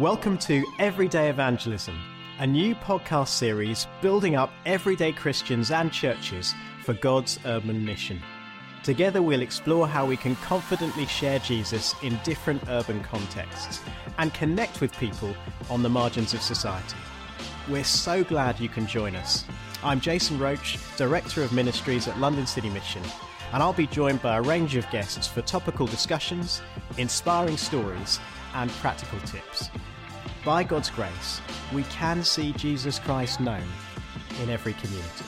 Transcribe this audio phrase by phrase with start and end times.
[0.00, 1.98] Welcome to Everyday Evangelism,
[2.38, 6.54] a new podcast series building up everyday Christians and churches
[6.84, 8.20] for God's urban mission.
[8.82, 13.80] Together, we'll explore how we can confidently share Jesus in different urban contexts
[14.18, 15.34] and connect with people
[15.70, 16.98] on the margins of society.
[17.66, 19.46] We're so glad you can join us.
[19.82, 23.02] I'm Jason Roach, Director of Ministries at London City Mission,
[23.54, 26.60] and I'll be joined by a range of guests for topical discussions,
[26.98, 28.20] inspiring stories,
[28.52, 29.70] and practical tips.
[30.46, 31.40] By God's grace,
[31.74, 33.64] we can see Jesus Christ known
[34.40, 35.24] in every community.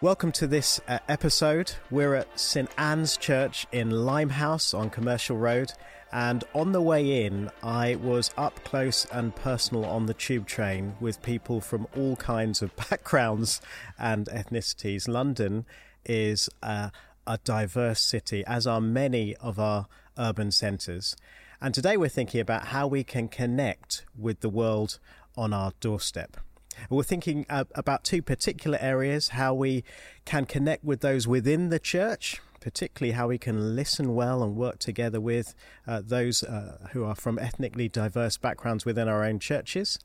[0.00, 1.74] Welcome to this uh, episode.
[1.88, 5.72] We're at St Anne's Church in Limehouse on Commercial Road,
[6.10, 10.96] and on the way in, I was up close and personal on the tube train
[10.98, 13.60] with people from all kinds of backgrounds
[13.96, 15.06] and ethnicities.
[15.06, 15.64] London
[16.04, 16.90] is uh,
[17.24, 19.86] a diverse city, as are many of our
[20.18, 21.14] urban centres.
[21.60, 25.00] And today we're thinking about how we can connect with the world
[25.36, 26.36] on our doorstep.
[26.88, 29.82] We're thinking about two particular areas how we
[30.24, 34.78] can connect with those within the church, particularly how we can listen well and work
[34.78, 39.98] together with uh, those uh, who are from ethnically diverse backgrounds within our own churches,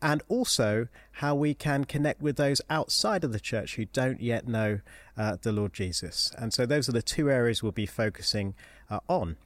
[0.00, 4.48] and also how we can connect with those outside of the church who don't yet
[4.48, 4.80] know
[5.18, 6.32] uh, the Lord Jesus.
[6.38, 8.54] And so those are the two areas we'll be focusing
[8.88, 9.36] uh, on.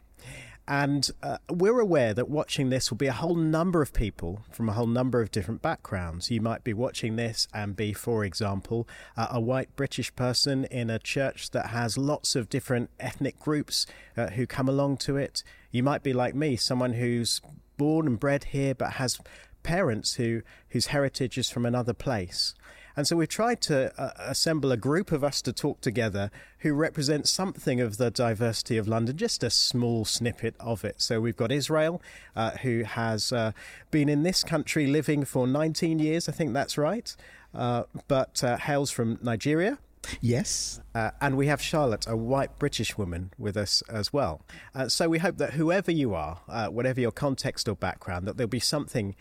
[0.72, 4.70] And uh, we're aware that watching this will be a whole number of people from
[4.70, 6.30] a whole number of different backgrounds.
[6.30, 10.88] You might be watching this and be, for example, uh, a white British person in
[10.88, 15.44] a church that has lots of different ethnic groups uh, who come along to it.
[15.72, 17.42] You might be like me, someone who's
[17.76, 19.20] born and bred here but has
[19.62, 22.54] parents who whose heritage is from another place.
[22.96, 26.74] And so we've tried to uh, assemble a group of us to talk together who
[26.74, 31.00] represent something of the diversity of London, just a small snippet of it.
[31.00, 32.02] So we've got Israel,
[32.36, 33.52] uh, who has uh,
[33.90, 37.14] been in this country living for 19 years, I think that's right,
[37.54, 39.78] uh, but uh, hails from Nigeria.
[40.20, 40.80] Yes.
[40.94, 44.42] Uh, and we have Charlotte, a white British woman, with us as well.
[44.74, 48.36] Uh, so we hope that whoever you are, uh, whatever your context or background, that
[48.36, 49.14] there'll be something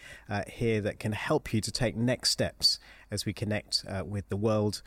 [0.48, 2.80] here that can help you to take next steps
[3.12, 4.82] as we connect uh, with the world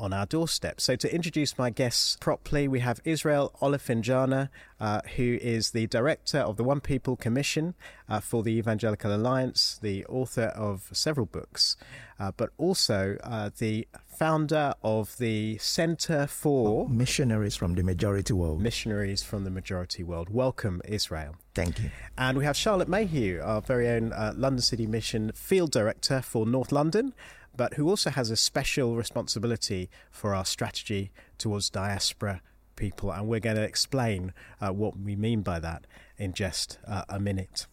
[0.00, 0.80] on our doorstep.
[0.80, 4.48] So, to introduce my guests properly, we have Israel Olofinjana,
[4.80, 7.74] uh, who is the director of the One People Commission
[8.08, 11.76] uh, for the Evangelical Alliance, the author of several books,
[12.18, 18.60] uh, but also uh, the founder of the Center for Missionaries from the Majority World.
[18.60, 20.30] Missionaries from the Majority World.
[20.30, 21.36] Welcome, Israel.
[21.54, 21.90] Thank you.
[22.16, 26.46] And we have Charlotte Mayhew, our very own uh, London City Mission Field Director for
[26.46, 27.12] North London
[27.60, 32.40] but who also has a special responsibility for our strategy towards diaspora
[32.74, 33.12] people.
[33.12, 34.32] And we're going to explain
[34.62, 37.66] uh, what we mean by that in just uh, a minute.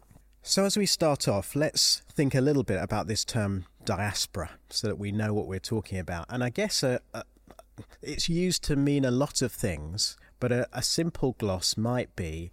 [0.43, 4.87] So, as we start off, let's think a little bit about this term diaspora so
[4.87, 6.25] that we know what we're talking about.
[6.27, 7.23] And I guess uh, uh
[8.01, 12.51] it's used to mean a lot of things, but a, a simple gloss might be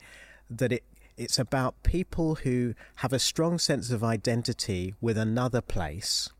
[0.49, 0.85] that it
[1.17, 6.31] it's about people who have a strong sense of identity with another place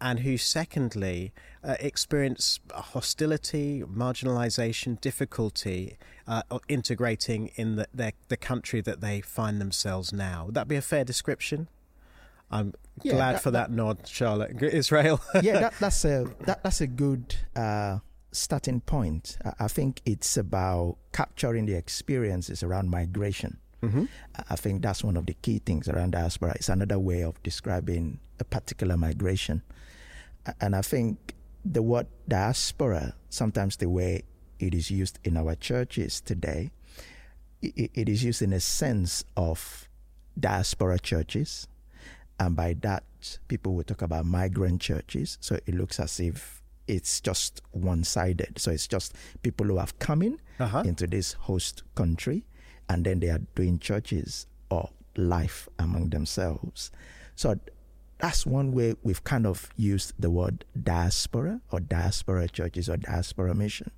[0.00, 1.32] and who, secondly,
[1.64, 9.60] uh, experience hostility, marginalization, difficulty uh, integrating in the, their, the country that they find
[9.60, 10.46] themselves now.
[10.46, 11.68] Would that be a fair description?
[12.50, 14.62] I'm yeah, glad that, for that, that, nod, Charlotte.
[14.62, 15.20] Israel.
[15.42, 17.98] yeah, that, that's a that, that's a good uh,
[18.32, 19.38] starting point.
[19.44, 23.58] I, I think it's about capturing the experiences around migration.
[23.82, 24.06] Mm-hmm.
[24.50, 26.52] I think that's one of the key things around diaspora.
[26.56, 29.62] It's another way of describing a particular migration.
[30.60, 31.34] And I think
[31.64, 34.22] the word diaspora, sometimes the way
[34.58, 36.70] it is used in our churches today,
[37.60, 39.88] it, is used in a sense of
[40.38, 41.66] diaspora churches.
[42.38, 43.04] And by that,
[43.48, 45.38] people will talk about migrant churches.
[45.40, 48.58] So it looks as if it's just one sided.
[48.58, 50.82] So it's just people who have come in uh-huh.
[50.86, 52.44] into this host country
[52.88, 56.90] and then they are doing churches or life among themselves.
[57.36, 57.58] So
[58.18, 63.54] that's one way we've kind of used the word diaspora or diaspora churches or diaspora
[63.54, 63.90] mission.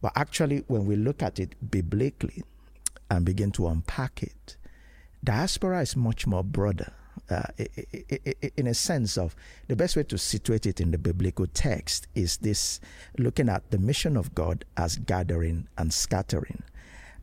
[0.00, 2.42] But actually, when we look at it biblically
[3.10, 4.56] and begin to unpack it,
[5.24, 6.92] diaspora is much more broader.
[7.28, 7.42] Uh,
[8.56, 9.34] in a sense of
[9.66, 12.80] the best way to situate it in the biblical text is this
[13.18, 16.62] looking at the mission of God as gathering and scattering.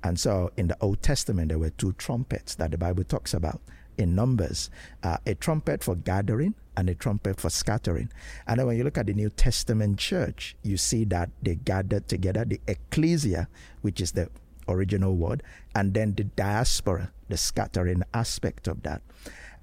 [0.04, 3.62] And so in the Old Testament, there were two trumpets that the Bible talks about
[3.98, 4.70] in numbers
[5.04, 8.12] uh, a trumpet for gathering and a trumpet for scattering.
[8.48, 12.08] And then when you look at the New Testament church, you see that they gathered
[12.08, 13.48] together, the ecclesia,
[13.82, 14.30] which is the
[14.68, 15.44] original word,
[15.74, 19.02] and then the diaspora, the scattering aspect of that.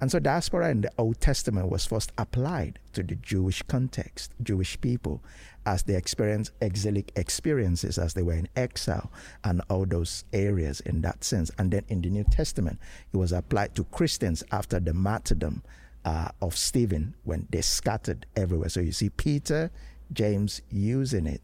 [0.01, 4.79] And so diaspora in the Old Testament was first applied to the Jewish context, Jewish
[4.81, 5.23] people,
[5.65, 9.11] as they experienced exilic experiences as they were in exile
[9.43, 11.51] and all those areas in that sense.
[11.57, 12.79] And then in the New Testament,
[13.13, 15.63] it was applied to Christians after the martyrdom
[16.05, 18.69] uh, of Stephen when they scattered everywhere.
[18.69, 19.71] So you see Peter,
[20.11, 21.41] James using it.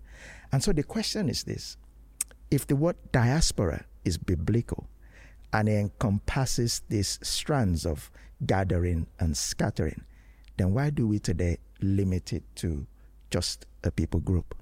[0.51, 1.77] And so the question is this
[2.51, 4.87] if the word diaspora is biblical
[5.53, 8.11] and it encompasses these strands of
[8.45, 10.03] gathering and scattering,
[10.57, 12.85] then why do we today limit it to
[13.29, 14.55] just a people group?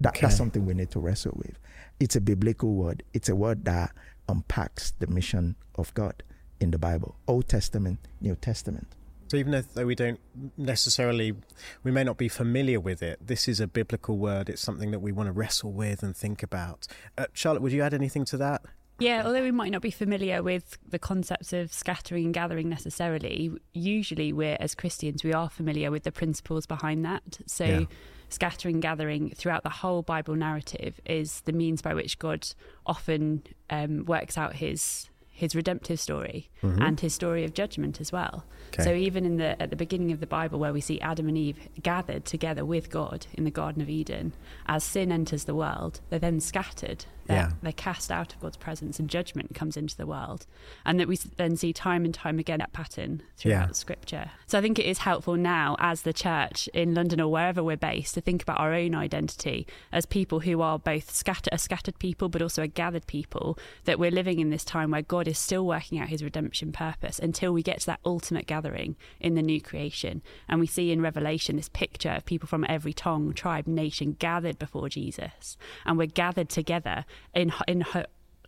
[0.00, 0.22] That, okay.
[0.22, 1.58] That's something we need to wrestle with.
[2.00, 3.92] It's a biblical word, it's a word that
[4.28, 6.22] unpacks the mission of God
[6.60, 8.88] in the Bible Old Testament, New Testament.
[9.28, 10.20] So even though we don't
[10.56, 11.34] necessarily,
[11.82, 14.48] we may not be familiar with it, this is a biblical word.
[14.48, 16.86] It's something that we want to wrestle with and think about.
[17.16, 18.62] Uh, Charlotte, would you add anything to that?
[18.98, 23.50] Yeah, although we might not be familiar with the concepts of scattering and gathering necessarily,
[23.72, 27.38] usually we're, as Christians, we are familiar with the principles behind that.
[27.46, 27.84] So, yeah.
[28.28, 32.46] scattering, gathering throughout the whole Bible narrative is the means by which God
[32.86, 36.80] often um, works out his his redemptive story mm-hmm.
[36.80, 38.44] and his story of judgment as well.
[38.68, 38.84] Okay.
[38.84, 41.36] So even in the at the beginning of the Bible where we see Adam and
[41.36, 44.32] Eve gathered together with God in the garden of Eden
[44.66, 47.50] as sin enters the world they're then scattered they're, yeah.
[47.62, 50.46] they're cast out of God's presence and judgment comes into the world.
[50.84, 53.72] And that we then see time and time again that pattern throughout yeah.
[53.72, 54.30] Scripture.
[54.46, 57.76] So I think it is helpful now as the church in London or wherever we're
[57.76, 61.98] based to think about our own identity as people who are both scatter, a scattered
[61.98, 65.38] people but also a gathered people, that we're living in this time where God is
[65.38, 69.42] still working out his redemption purpose until we get to that ultimate gathering in the
[69.42, 70.22] new creation.
[70.48, 74.58] And we see in Revelation this picture of people from every tongue, tribe, nation gathered
[74.58, 75.56] before Jesus.
[75.84, 77.84] And we're gathered together in in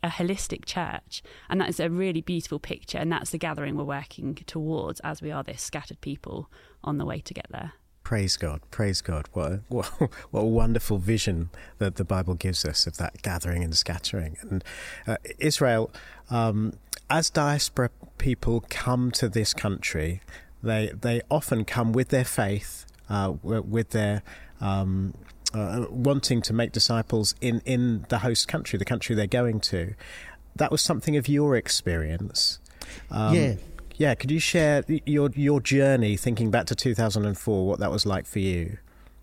[0.02, 2.98] a holistic church, and that is a really beautiful picture.
[2.98, 6.50] And that's the gathering we're working towards as we are this scattered people
[6.84, 7.72] on the way to get there.
[8.06, 9.28] Praise God, praise God.
[9.32, 9.86] What a, what,
[10.30, 14.36] what a wonderful vision that the Bible gives us of that gathering and scattering.
[14.42, 14.62] And
[15.06, 15.90] uh, Israel,
[16.30, 16.74] um,
[17.10, 20.20] as diaspora people come to this country,
[20.62, 24.22] they, they often come with their faith, uh, with their
[24.60, 25.14] um,
[25.54, 29.94] uh, wanting to make disciples in, in the host country, the country they're going to.
[30.54, 32.58] That was something of your experience.
[33.10, 33.54] Um, yeah.
[33.98, 38.26] Yeah, could you share your your journey thinking back to 2004, what that was like
[38.26, 38.76] for you?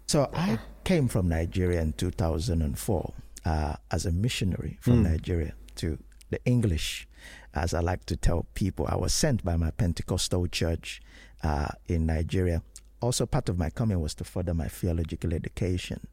[0.07, 3.13] So I came from Nigeria in 2004
[3.45, 5.11] uh, as a missionary from mm.
[5.11, 5.99] Nigeria to
[6.31, 7.07] the English.
[7.53, 11.01] As I like to tell people, I was sent by my Pentecostal church
[11.43, 12.63] uh, in Nigeria
[13.03, 16.07] also part of my coming was to further my theological education.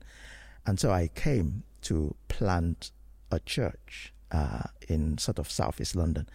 [0.67, 2.91] And so I came to plant
[3.31, 6.29] a church uh, in sort of southeast London.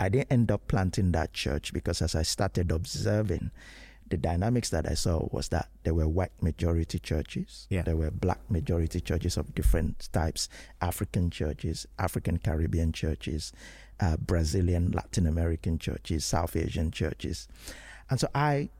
[0.00, 3.50] I didn't end up planting that church because as I started observing,
[4.08, 7.82] the dynamics that I saw was that there were white majority churches, yeah.
[7.82, 10.48] there were black majority churches of different types,
[10.80, 13.52] African churches, African Caribbean churches,
[14.00, 17.48] uh, Brazilian, Latin American churches, South Asian churches.
[18.08, 18.70] And so I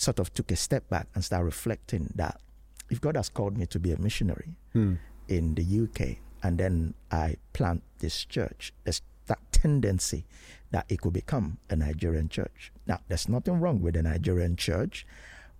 [0.00, 2.40] sort of took a step back and started reflecting that
[2.88, 4.94] if God has called me to be a missionary hmm.
[5.28, 10.24] in the UK and then I plant this church, there's that tendency
[10.70, 12.72] that it could become a Nigerian church.
[12.86, 15.06] Now, there's nothing wrong with a Nigerian church,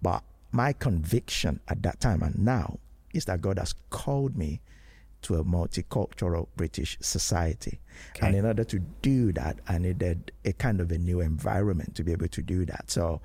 [0.01, 2.79] but my conviction at that time and now
[3.13, 4.61] is that God has called me
[5.23, 7.79] to a multicultural British society.
[8.17, 8.27] Okay.
[8.27, 12.05] And in order to do that, I needed a kind of a new environment to
[12.05, 12.91] be able to do that.
[12.91, 13.21] So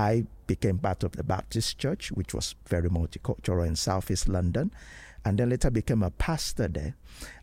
[0.00, 4.72] I became part of the Baptist church, which was very multicultural in Southeast London,
[5.26, 6.94] and then later became a pastor there.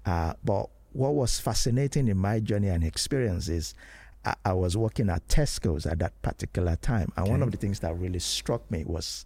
[0.05, 3.75] Uh, but what was fascinating in my journey and experience is
[4.25, 7.31] I, I was working at Tesco's at that particular time, and okay.
[7.31, 9.23] one of the things that really struck me was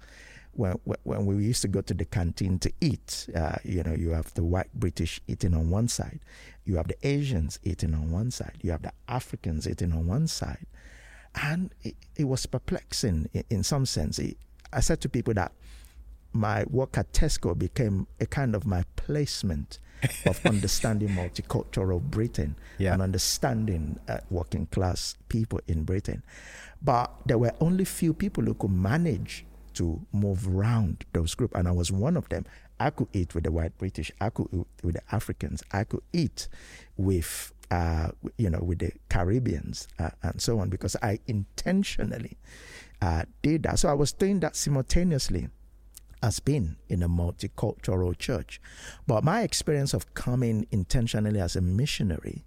[0.51, 0.73] when
[1.03, 4.33] when we used to go to the canteen to eat, uh, you know, you have
[4.33, 6.19] the white British eating on one side,
[6.65, 10.27] you have the Asians eating on one side, you have the Africans eating on one
[10.27, 10.65] side,
[11.35, 14.19] and it, it was perplexing in, in some sense.
[14.19, 14.37] It,
[14.73, 15.51] I said to people that
[16.33, 19.79] my work at Tesco became a kind of my placement
[20.25, 22.93] of understanding multicultural Britain yeah.
[22.93, 26.23] and understanding uh, working class people in Britain.
[26.81, 31.67] But there were only few people who could manage to move around those groups, and
[31.67, 32.45] I was one of them.
[32.79, 36.01] I could eat with the white British, I could eat with the Africans, I could
[36.13, 36.47] eat
[36.97, 42.37] with uh, you know, with the Caribbeans uh, and so on, because I intentionally
[43.01, 43.79] uh, did that.
[43.79, 45.47] So I was doing that simultaneously
[46.21, 48.61] as being in a multicultural church.
[49.07, 52.45] But my experience of coming intentionally as a missionary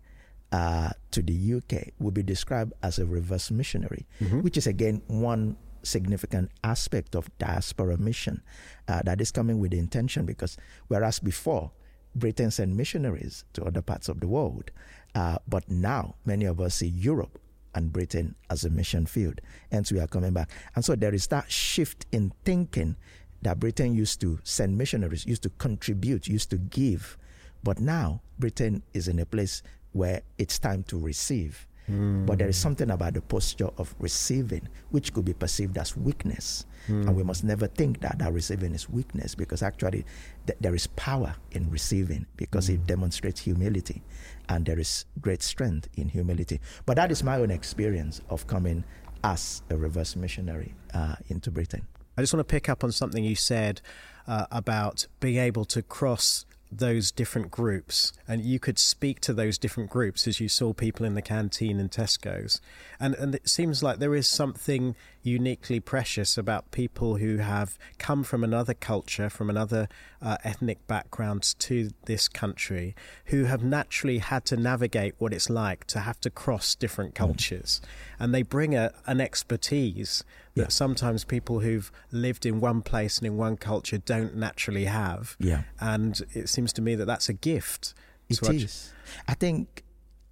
[0.52, 4.42] uh, to the UK would be described as a reverse missionary, mm-hmm.
[4.42, 8.42] which is again one significant aspect of diaspora mission
[8.88, 10.56] uh, that is coming with intention because
[10.88, 11.72] whereas before
[12.14, 14.70] Britain sent missionaries to other parts of the world,
[15.14, 17.38] uh, but now many of us see Europe
[17.74, 19.40] and Britain as a mission field.
[19.70, 20.50] Hence, we are coming back.
[20.74, 22.96] And so there is that shift in thinking
[23.42, 27.18] that Britain used to send missionaries, used to contribute, used to give.
[27.62, 31.66] But now Britain is in a place where it's time to receive.
[31.90, 32.26] Mm.
[32.26, 36.66] But there is something about the posture of receiving which could be perceived as weakness.
[36.88, 37.08] Mm.
[37.08, 40.04] And we must never think that that receiving is weakness because actually
[40.46, 42.74] th- there is power in receiving because mm.
[42.74, 44.02] it demonstrates humility
[44.48, 46.60] and there is great strength in humility.
[46.86, 48.84] But that is my own experience of coming
[49.22, 51.86] as a reverse missionary uh, into Britain.
[52.16, 53.80] I just want to pick up on something you said
[54.28, 59.58] uh, about being able to cross those different groups and you could speak to those
[59.58, 62.60] different groups as you saw people in the canteen and Tesco's.
[62.98, 68.22] And and it seems like there is something uniquely precious about people who have come
[68.22, 69.88] from another culture from another
[70.22, 72.94] uh, ethnic background to this country
[73.26, 77.16] who have naturally had to navigate what it's like to have to cross different mm.
[77.16, 77.88] cultures mm.
[78.24, 80.22] and they bring a, an expertise
[80.54, 80.68] that yeah.
[80.68, 85.36] sometimes people who've lived in one place and in one culture don't naturally have.
[85.40, 85.62] Yeah.
[85.80, 87.94] And it seems to me that that's a gift.
[88.28, 88.52] It so.
[88.52, 89.82] I, I think,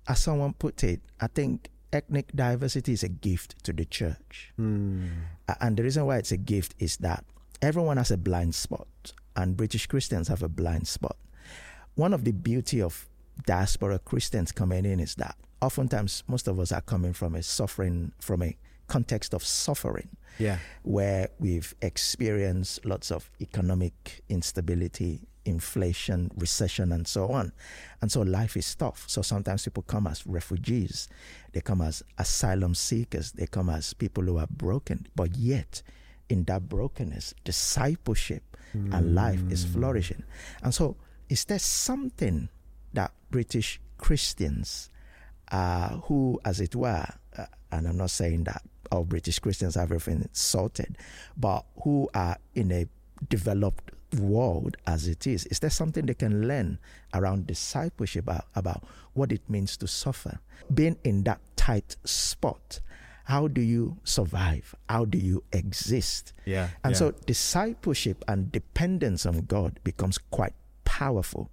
[0.09, 4.53] as someone put it, I think ethnic diversity is a gift to the church.
[4.59, 5.11] Mm.
[5.61, 7.25] And the reason why it's a gift is that
[7.61, 11.17] everyone has a blind spot, and British Christians have a blind spot.
[11.95, 13.09] One of the beauty of
[13.47, 18.13] diaspora Christians coming in is that oftentimes most of us are coming from a suffering,
[18.21, 18.57] from a
[18.89, 20.09] context of suffering.
[20.39, 20.59] Yeah.
[20.83, 27.53] Where we've experienced lots of economic instability, inflation, recession, and so on.
[28.01, 29.05] And so life is tough.
[29.07, 31.09] So sometimes people come as refugees,
[31.53, 35.07] they come as asylum seekers, they come as people who are broken.
[35.15, 35.83] But yet,
[36.29, 38.93] in that brokenness, discipleship mm.
[38.95, 39.73] and life is hmm.
[39.73, 40.23] flourishing.
[40.63, 40.97] And so,
[41.29, 42.49] is there something
[42.95, 44.91] that British Christians,
[45.51, 47.07] uh, who, as it were,
[47.37, 50.97] uh, and I'm not saying that all British Christians have everything sorted,
[51.37, 52.87] but who are in a
[53.29, 56.79] developed world as it is, is there something they can learn
[57.15, 60.41] around discipleship about, about what it means to suffer?
[60.73, 62.81] Being in that tight spot,
[63.25, 64.75] how do you survive?
[64.89, 66.33] How do you exist?
[66.45, 66.69] Yeah.
[66.85, 66.99] And yeah.
[66.99, 70.55] so discipleship and dependence on God becomes quite
[70.85, 71.51] powerful.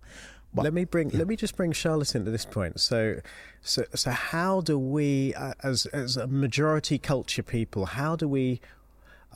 [0.53, 1.19] But, let me bring yeah.
[1.19, 2.79] let me just bring Charlotte into this point.
[2.79, 3.19] So,
[3.61, 8.59] so so how do we, uh, as as a majority culture people, how do we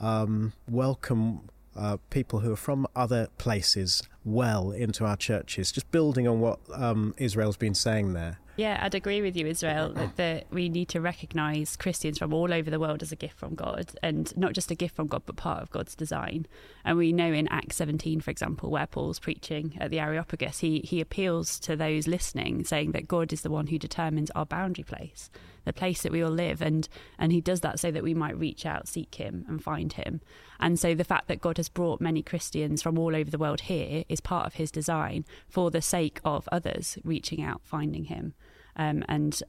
[0.01, 5.71] um, welcome uh, people who are from other places well into our churches?
[5.71, 8.39] Just building on what um, Israel's been saying there.
[8.55, 12.53] Yeah, I'd agree with you, Israel, that, that we need to recognise Christians from all
[12.53, 15.23] over the world as a gift from God, and not just a gift from God,
[15.25, 16.45] but part of God's design.
[16.85, 20.81] And we know in Acts 17, for example, where Paul's preaching at the Areopagus, he,
[20.81, 24.83] he appeals to those listening, saying that God is the one who determines our boundary
[24.83, 25.31] place
[25.65, 28.37] the place that we all live and and he does that so that we might
[28.37, 30.21] reach out seek him and find him.
[30.59, 33.61] And so the fact that god has brought many christians from all over the world
[33.61, 38.33] here is part of his design for the sake of others reaching out finding him.
[38.75, 39.41] Um, and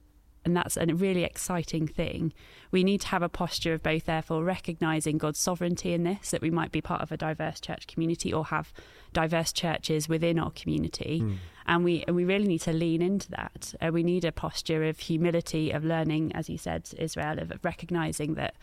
[0.44, 2.32] and that's a really exciting thing.
[2.70, 6.42] We need to have a posture of both, therefore, recognizing God's sovereignty in this, that
[6.42, 8.72] we might be part of a diverse church community or have
[9.12, 11.20] diverse churches within our community.
[11.22, 11.36] Mm.
[11.66, 13.74] And we and we really need to lean into that.
[13.80, 18.34] Uh, we need a posture of humility, of learning, as you said, Israel, of recognizing
[18.34, 18.54] that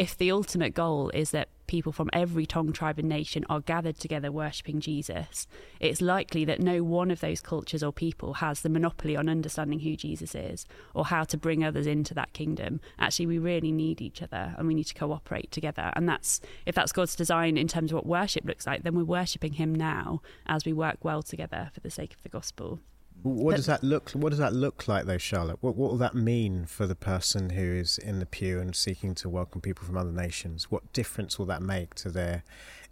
[0.00, 3.98] if the ultimate goal is that people from every tongue, tribe, and nation are gathered
[3.98, 5.46] together worshipping Jesus,
[5.78, 9.80] it's likely that no one of those cultures or people has the monopoly on understanding
[9.80, 10.64] who Jesus is
[10.94, 12.80] or how to bring others into that kingdom.
[12.98, 15.92] Actually, we really need each other and we need to cooperate together.
[15.94, 19.04] And that's if that's God's design in terms of what worship looks like, then we're
[19.04, 22.80] worshipping Him now as we work well together for the sake of the gospel.
[23.22, 24.10] What does that look?
[24.10, 25.58] What does that look like, though, Charlotte?
[25.60, 29.14] What What will that mean for the person who is in the pew and seeking
[29.16, 30.70] to welcome people from other nations?
[30.70, 32.44] What difference will that make to their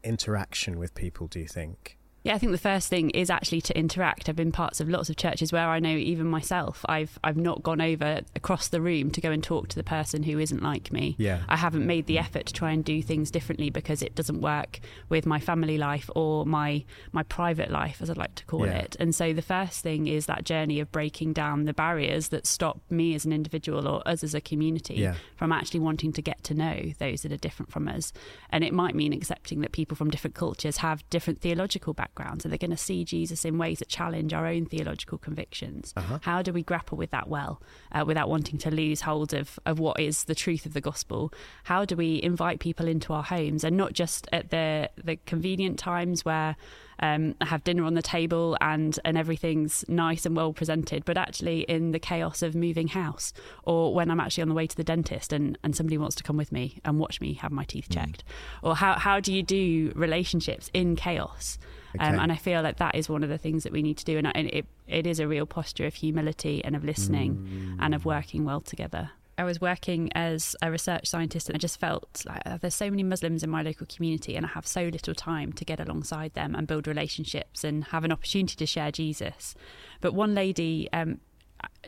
[0.03, 1.27] interaction with people?
[1.27, 1.98] Do you think?
[2.29, 4.29] Yeah, I think the first thing is actually to interact.
[4.29, 7.63] I've been parts of lots of churches where I know even myself, I've I've not
[7.63, 10.93] gone over across the room to go and talk to the person who isn't like
[10.93, 11.15] me.
[11.17, 11.41] Yeah.
[11.49, 14.81] I haven't made the effort to try and do things differently because it doesn't work
[15.09, 18.75] with my family life or my my private life, as I'd like to call Yeah.
[18.77, 18.95] it.
[19.01, 22.79] And so the first thing is that journey of breaking down the barriers that stop
[22.91, 25.15] me as an individual or us as a community Yeah.
[25.37, 28.13] from actually wanting to get to know those that are different from us.
[28.51, 32.53] And it might mean accepting that people from different cultures have different theological backgrounds and
[32.53, 35.93] they're going to see Jesus in ways that challenge our own theological convictions.
[35.97, 36.19] Uh-huh.
[36.23, 39.79] How do we grapple with that well uh, without wanting to lose hold of, of
[39.79, 41.33] what is the truth of the gospel?
[41.65, 45.79] How do we invite people into our homes and not just at the, the convenient
[45.79, 46.57] times where
[47.01, 51.17] um, I have dinner on the table and and everything's nice and well presented, but
[51.17, 53.33] actually in the chaos of moving house,
[53.63, 56.23] or when I'm actually on the way to the dentist and, and somebody wants to
[56.23, 58.25] come with me and watch me have my teeth checked,
[58.63, 61.59] or how how do you do relationships in chaos?
[61.99, 64.05] Um, and I feel like that is one of the things that we need to
[64.05, 67.77] do, and, I- and it it is a real posture of humility and of listening
[67.81, 69.11] and of working well together.
[69.37, 72.91] I was working as a research scientist and I just felt like uh, there's so
[72.91, 76.35] many Muslims in my local community and I have so little time to get alongside
[76.35, 79.55] them and build relationships and have an opportunity to share Jesus.
[80.01, 81.21] But one lady, um,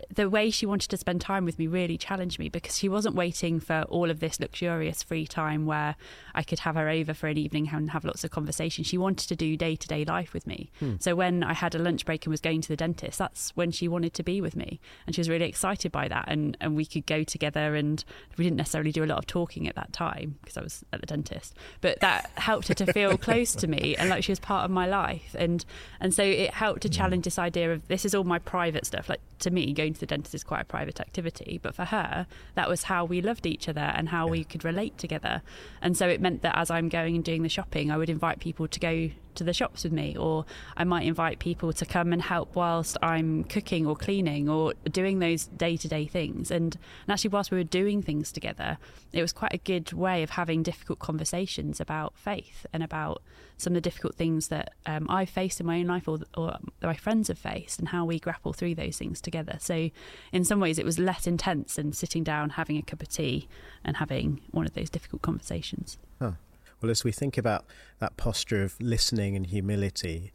[0.09, 3.15] the way she wanted to spend time with me really challenged me because she wasn't
[3.15, 5.97] waiting for all of this luxurious free time where
[6.35, 8.85] I could have her over for an evening and have lots of conversation.
[8.85, 10.71] She wanted to do day to day life with me.
[10.79, 10.95] Hmm.
[11.01, 13.71] So when I had a lunch break and was going to the dentist, that's when
[13.71, 14.81] she wanted to be with me.
[15.07, 16.25] And she was really excited by that.
[16.29, 17.75] And, and we could go together.
[17.75, 18.05] And
[18.37, 21.01] we didn't necessarily do a lot of talking at that time because I was at
[21.01, 21.55] the dentist.
[21.81, 24.71] But that helped her to feel close to me and like she was part of
[24.71, 25.35] my life.
[25.39, 25.65] And,
[26.01, 26.93] and so it helped to hmm.
[26.93, 29.09] challenge this idea of this is all my private stuff.
[29.09, 31.59] Like to me, going to the dentist is quite a private activity.
[31.63, 34.99] But for her, that was how we loved each other and how we could relate
[34.99, 35.43] together.
[35.83, 38.41] And so it meant that as I'm going and doing the shopping, I would invite
[38.41, 40.45] people to go to the shops with me, or
[40.77, 45.19] I might invite people to come and help whilst I'm cooking or cleaning or doing
[45.19, 46.51] those day to day things.
[46.51, 48.79] And, and actually, whilst we were doing things together,
[49.13, 53.23] it was quite a good way of having difficult conversations about faith and about
[53.57, 56.57] some of the difficult things that um, I've faced in my own life or, or
[56.83, 59.57] my friends have faced and how we grapple through those things together.
[59.61, 59.91] So,
[60.33, 63.49] in some ways, it was less intense than sitting down, having a cup of tea,
[63.85, 65.99] and having one of those difficult conversations.
[66.19, 66.33] Huh.
[66.81, 67.65] Well, as we think about
[67.99, 70.33] that posture of listening and humility,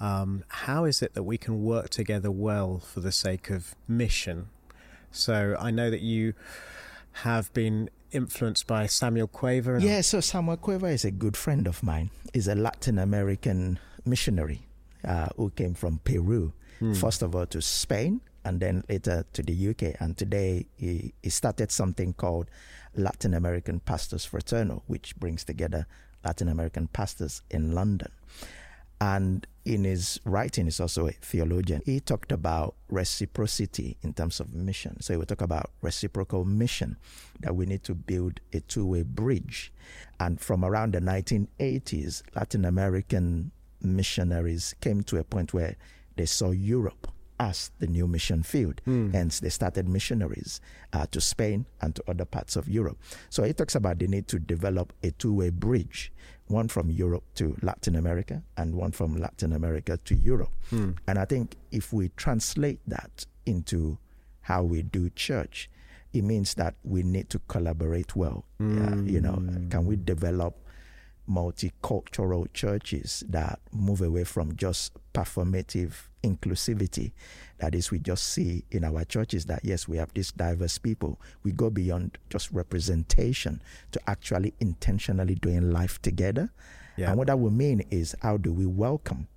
[0.00, 4.48] um, how is it that we can work together well for the sake of mission?
[5.12, 6.34] So I know that you
[7.22, 9.78] have been influenced by Samuel Cueva.
[9.80, 12.10] Yeah, so Samuel Cueva is a good friend of mine.
[12.32, 14.66] He's a Latin American missionary
[15.06, 16.52] uh, who came from Peru,
[16.94, 20.00] first of all to Spain and then later to the UK.
[20.00, 22.50] And today he, he started something called
[22.94, 25.86] Latin American Pastors Fraternal, which brings together
[26.24, 28.10] Latin American pastors in London.
[29.00, 31.82] And in his writing, he's also a theologian.
[31.84, 35.00] He talked about reciprocity in terms of mission.
[35.00, 36.96] So he would talk about reciprocal mission,
[37.40, 39.72] that we need to build a two way bridge.
[40.20, 43.50] And from around the 1980s, Latin American
[43.82, 45.76] missionaries came to a point where
[46.16, 47.08] they saw Europe
[47.44, 48.80] as the new mission field.
[48.84, 49.10] Hmm.
[49.10, 50.60] Hence, they started missionaries
[50.92, 52.98] uh, to Spain and to other parts of Europe.
[53.28, 56.10] So he talks about the need to develop a two way bridge
[56.48, 60.52] one from Europe to Latin America and one from Latin America to Europe.
[60.70, 60.92] Hmm.
[61.06, 63.98] And I think if we translate that into
[64.42, 65.70] how we do church,
[66.12, 68.44] it means that we need to collaborate well.
[68.60, 69.68] Yeah, you know, hmm.
[69.68, 70.56] can we develop
[71.28, 77.12] multicultural churches that move away from just performative inclusivity.
[77.58, 81.20] That is, we just see in our churches that yes, we have these diverse people.
[81.42, 86.50] We go beyond just representation to actually intentionally doing life together.
[86.96, 87.08] Yeah.
[87.10, 89.28] And what that will mean is how do we welcome?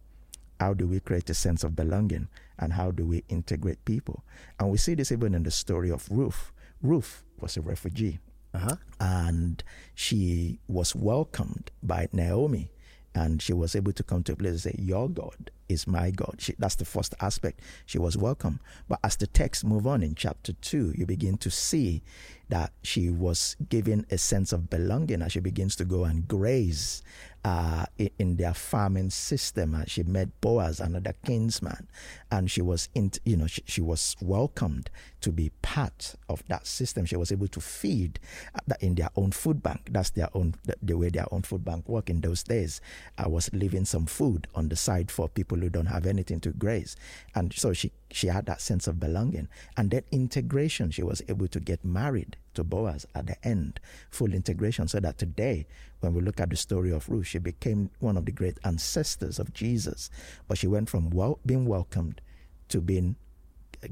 [0.59, 2.27] How do we create a sense of belonging?
[2.59, 4.23] And how do we integrate people?
[4.59, 6.51] And we see this even in the story of Ruth.
[6.81, 8.19] Ruth was a refugee
[8.53, 8.75] Uh-huh.
[8.99, 9.63] and
[9.93, 12.71] she was welcomed by Naomi.
[13.13, 16.11] And she was able to come to a place and say, Your God is my
[16.11, 16.35] God.
[16.39, 17.61] She, that's the first aspect.
[17.85, 18.59] She was welcome.
[18.87, 22.01] But as the text move on in chapter 2, you begin to see
[22.49, 27.03] that she was given a sense of belonging as she begins to go and graze
[27.43, 27.85] uh,
[28.17, 29.73] in, their farming system.
[29.73, 31.87] And she met Boaz, another kinsman,
[32.31, 34.89] and she was, in, you know, she, she was welcomed
[35.21, 37.05] to be part of that system.
[37.05, 38.19] She was able to feed
[38.55, 39.89] uh, in their own food bank.
[39.91, 42.81] That's their own the way their own food bank worked in those days.
[43.17, 46.51] I was leaving some food on the side for people who don't have anything to
[46.51, 46.95] grace.
[47.35, 50.91] and so she she had that sense of belonging and then integration.
[50.91, 55.17] She was able to get married to Boaz at the end, full integration, so that
[55.17, 55.67] today,
[55.99, 59.39] when we look at the story of Ruth, she became one of the great ancestors
[59.39, 60.09] of Jesus.
[60.47, 62.21] But she went from well, being welcomed
[62.69, 63.15] to being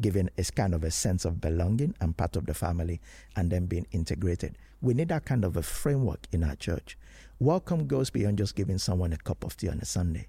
[0.01, 2.99] given a kind of a sense of belonging and part of the family
[3.35, 4.57] and then being integrated.
[4.81, 6.97] We need that kind of a framework in our church.
[7.39, 10.27] Welcome goes beyond just giving someone a cup of tea on a Sunday.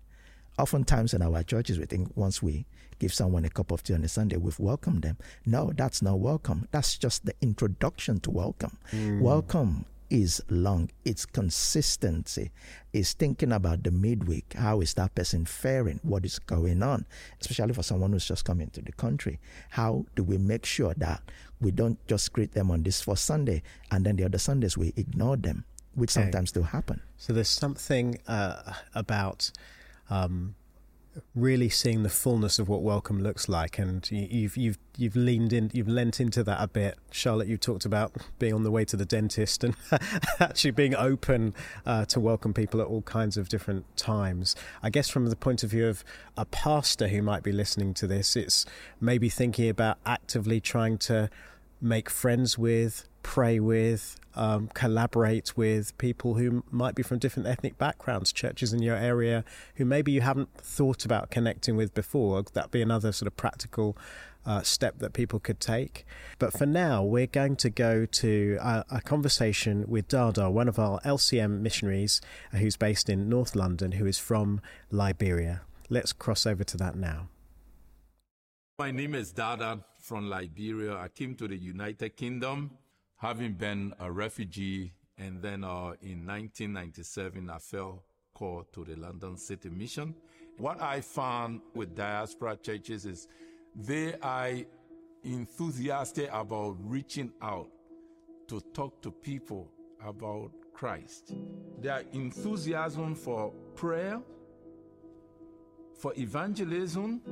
[0.58, 2.66] Oftentimes in our churches, we think once we
[2.98, 5.18] give someone a cup of tea on a Sunday, we've welcomed them.
[5.44, 6.66] No, that's not welcome.
[6.70, 8.78] That's just the introduction to welcome.
[8.92, 9.20] Mm.
[9.20, 12.50] Welcome is long, it's consistency,
[12.92, 14.54] is thinking about the midweek.
[14.54, 16.00] How is that person faring?
[16.02, 17.06] What is going on?
[17.40, 19.38] Especially for someone who's just coming to the country.
[19.70, 21.22] How do we make sure that
[21.60, 24.92] we don't just greet them on this first Sunday and then the other Sundays we
[24.96, 25.64] ignore them,
[25.94, 26.22] which okay.
[26.22, 27.02] sometimes do happen?
[27.16, 29.50] So there's something uh, about
[30.10, 30.54] um,
[31.34, 35.70] really seeing the fullness of what welcome looks like, and you've you've you've leaned in,
[35.72, 36.98] you've lent into that a bit.
[37.10, 39.74] Charlotte, You've talked about being on the way to the dentist and
[40.40, 44.54] actually being open uh, to welcome people at all kinds of different times.
[44.82, 46.04] I guess from the point of view of
[46.36, 48.66] a pastor who might be listening to this, it's
[49.00, 51.30] maybe thinking about actively trying to
[51.86, 57.78] make friends with, pray with, um, collaborate with people who might be from different ethnic
[57.78, 59.44] backgrounds, churches in your area
[59.76, 62.42] who maybe you haven't thought about connecting with before.
[62.52, 63.96] That'd be another sort of practical
[64.46, 66.06] uh, step that people could take.
[66.38, 70.78] But for now, we're going to go to a, a conversation with Dada, one of
[70.78, 72.20] our LCM missionaries
[72.52, 75.62] uh, who's based in North London, who is from Liberia.
[75.88, 77.28] Let's cross over to that now.
[78.78, 80.96] My name is Dada from Liberia.
[80.96, 82.70] I came to the United Kingdom
[83.16, 84.92] having been a refugee.
[85.18, 90.14] And then uh, in 1997, I fell called to the London City Mission.
[90.58, 93.26] What I found with diaspora churches is
[93.74, 94.52] they are
[95.24, 97.68] enthusiastic about reaching out
[98.46, 99.68] to talk to people
[100.06, 101.34] about Christ.
[101.80, 104.20] Their enthusiasm for prayer,
[105.98, 107.22] for evangelism,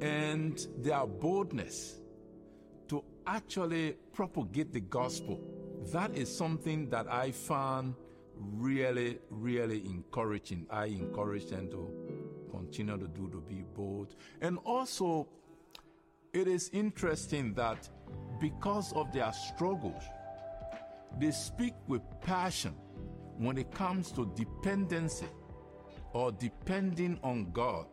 [0.00, 2.00] and their boldness
[2.88, 5.40] to actually propagate the gospel.
[5.92, 7.94] That is something that I found
[8.36, 10.66] really, really encouraging.
[10.70, 11.90] I encourage them to
[12.50, 14.14] continue to do to be bold.
[14.40, 15.28] And also,
[16.32, 17.88] it is interesting that
[18.40, 20.02] because of their struggles,
[21.18, 22.74] they speak with passion
[23.38, 25.28] when it comes to dependency
[26.12, 27.86] or depending on God.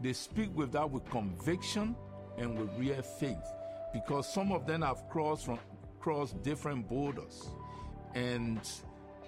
[0.00, 1.94] They speak with that with conviction
[2.38, 3.44] and with real faith
[3.92, 5.58] because some of them have crossed from
[6.00, 7.48] crossed different borders.
[8.14, 8.60] And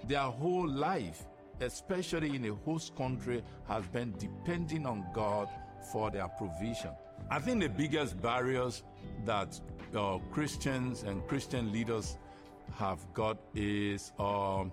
[0.07, 1.25] their whole life
[1.61, 5.47] especially in a host country has been depending on god
[5.91, 6.91] for their provision.
[7.29, 8.83] I think the biggest barriers
[9.25, 9.59] that
[9.95, 12.17] uh, christians and christian leaders
[12.75, 14.65] have got is uh,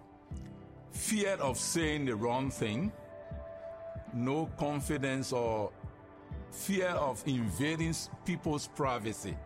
[0.91, 2.91] fear of saying the wrong thing
[4.15, 5.71] no confidence or
[6.51, 9.37] fear of invading people's privacy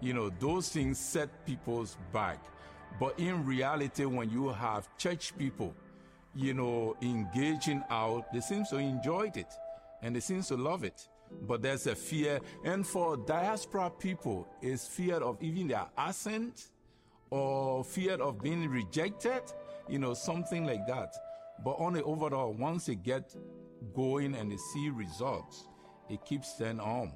[0.00, 2.38] you know, those things set people's back.
[2.98, 5.74] But in reality, when you have church people,
[6.34, 9.52] you know, engaging out, they seem to enjoy it
[10.02, 11.08] and they seem to love it.
[11.42, 12.40] But there's a fear.
[12.64, 16.68] And for diaspora people, it's fear of even their accent
[17.30, 19.42] or fear of being rejected,
[19.88, 21.14] you know, something like that.
[21.64, 23.34] But on the overall, once they get
[23.94, 25.68] going and they see results,
[26.10, 27.12] it keeps them on.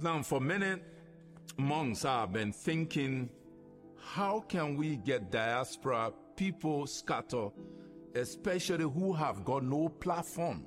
[0.00, 0.76] Now, for many
[1.56, 3.30] months I've been thinking,
[3.98, 7.48] how can we get diaspora people scatter,
[8.14, 10.66] especially who have got no platform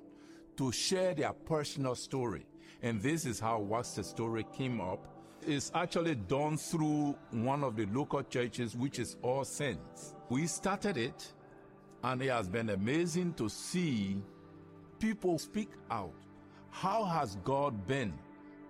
[0.57, 2.45] to share their personal story?
[2.81, 5.05] And this is how What's the Story came up.
[5.45, 10.15] It's actually done through one of the local churches, which is All Saints.
[10.29, 11.33] We started it,
[12.03, 14.21] and it has been amazing to see
[14.99, 16.13] people speak out.
[16.71, 18.13] How has God been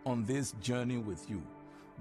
[0.05, 1.43] on this journey with you?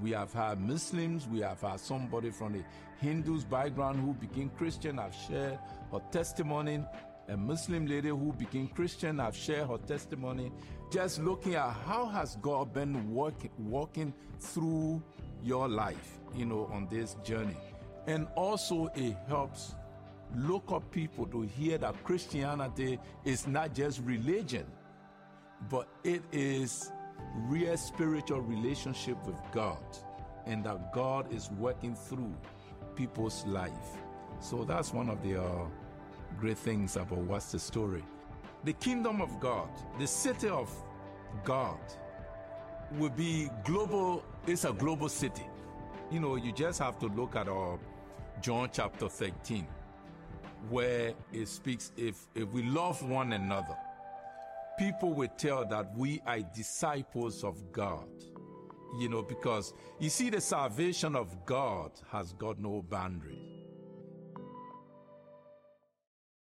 [0.01, 2.65] We have had Muslims, we have had somebody from the
[3.01, 5.59] Hindus background who became Christian, have shared
[5.93, 6.83] her testimony.
[7.29, 10.51] A Muslim lady who became Christian, have shared her testimony.
[10.91, 15.03] Just looking at how has God been working, walking through
[15.43, 17.57] your life, you know, on this journey.
[18.07, 19.75] And also it helps
[20.35, 24.67] local people to hear that Christianity is not just religion,
[25.71, 26.93] but it is
[27.35, 29.83] real spiritual relationship with God
[30.47, 32.35] and that God is working through
[32.97, 33.99] people's life.
[34.41, 35.67] So that's one of the uh,
[36.39, 38.05] great things about what's the story.
[38.65, 39.69] The kingdom of God,
[39.99, 40.71] the city of
[41.45, 41.79] God
[42.97, 45.47] will be global, it's a global city.
[46.11, 47.79] You know, you just have to look at our
[48.41, 49.67] John chapter 13,
[50.71, 53.77] where it speaks if, if we love one another,
[54.79, 58.09] people will tell that we are disciples of God.
[58.99, 63.59] You know, because you see, the salvation of God has got no boundaries.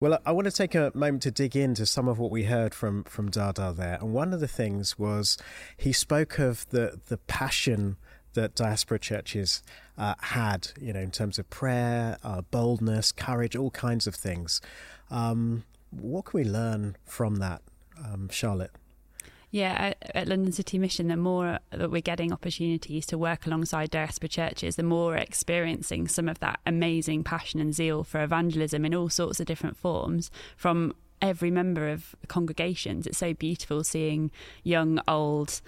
[0.01, 2.75] Well, I want to take a moment to dig into some of what we heard
[2.75, 5.38] from from Dada there, and one of the things was
[5.77, 7.97] he spoke of the the passion
[8.35, 9.62] that diaspora churches
[9.97, 14.61] uh, had, you know, in terms of prayer, uh, boldness, courage, all kinds of things.
[15.11, 17.62] Um, what can we learn from that,
[17.99, 18.73] um, Charlotte?
[19.53, 23.91] Yeah, at, at, London City Mission, the more that we're getting opportunities to work alongside
[23.91, 28.87] diaspora churches, the more we're experiencing some of that amazing passion and zeal for evangelism
[28.87, 33.07] in all sorts of different forms from every member of congregations.
[33.07, 34.31] It's so beautiful seeing
[34.65, 35.61] young, old,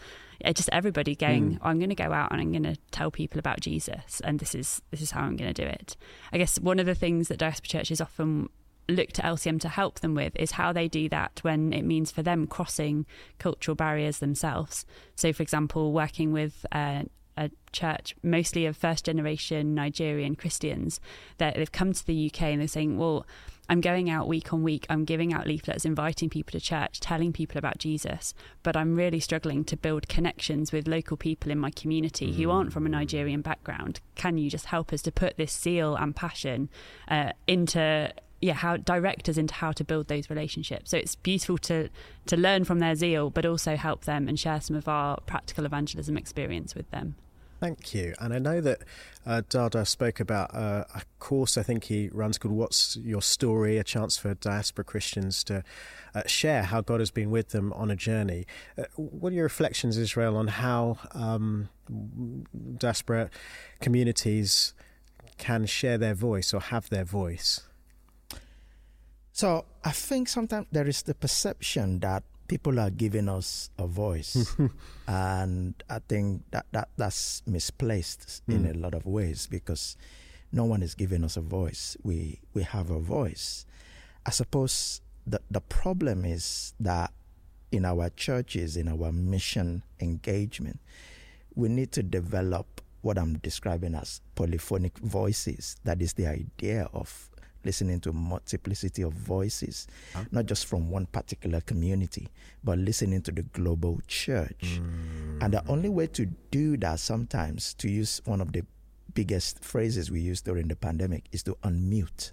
[0.54, 1.58] just everybody going, mm.
[1.60, 4.54] I'm going to go out and I'm going to tell people about Jesus, and this
[4.54, 5.96] is this is how I'm going to do it.
[6.32, 8.48] I guess one of the things that diaspora churches often
[8.88, 12.10] look to LCM to help them with is how they do that when it means
[12.10, 13.06] for them crossing
[13.38, 14.84] cultural barriers themselves.
[15.16, 17.04] So, for example, working with uh,
[17.36, 21.00] a church mostly of first generation Nigerian Christians
[21.38, 23.26] that they've come to the UK and they're saying, well,
[23.68, 27.32] I'm going out week on week, I'm giving out leaflets, inviting people to church, telling
[27.32, 31.70] people about Jesus, but I'm really struggling to build connections with local people in my
[31.70, 34.00] community who aren't from a Nigerian background.
[34.16, 36.68] Can you just help us to put this zeal and passion
[37.08, 38.12] uh, into
[38.44, 41.88] yeah how direct us into how to build those relationships so it's beautiful to
[42.26, 45.64] to learn from their zeal but also help them and share some of our practical
[45.64, 47.16] evangelism experience with them
[47.60, 48.14] Thank you.
[48.18, 48.80] And I know that
[49.24, 53.78] uh, Dada spoke about uh, a course I think he runs called What's Your Story,
[53.78, 55.64] a chance for diaspora Christians to
[56.14, 58.44] uh, share how God has been with them on a journey.
[58.76, 61.70] Uh, what are your reflections, Israel, on how um,
[62.76, 63.30] diaspora
[63.80, 64.74] communities
[65.38, 67.62] can share their voice or have their voice?
[69.34, 74.54] So I think sometimes there is the perception that people are giving us a voice,
[75.08, 78.54] and I think that, that that's misplaced mm.
[78.54, 78.70] in hmm.
[78.70, 79.96] a lot of ways because
[80.52, 81.96] no one is giving us a voice.
[82.04, 83.66] We we have a voice.
[84.24, 87.12] I suppose the the problem is that
[87.72, 90.78] in our churches, in our mission engagement,
[91.56, 95.74] we need to develop what I'm describing as polyphonic voices.
[95.82, 97.30] That is the idea of
[97.64, 100.24] listening to multiplicity of voices, huh?
[100.30, 102.28] not just from one particular community,
[102.62, 104.80] but listening to the global church.
[104.80, 105.42] Mm.
[105.42, 108.64] And the only way to do that sometimes, to use one of the
[109.14, 112.32] biggest phrases we used during the pandemic, is to unmute.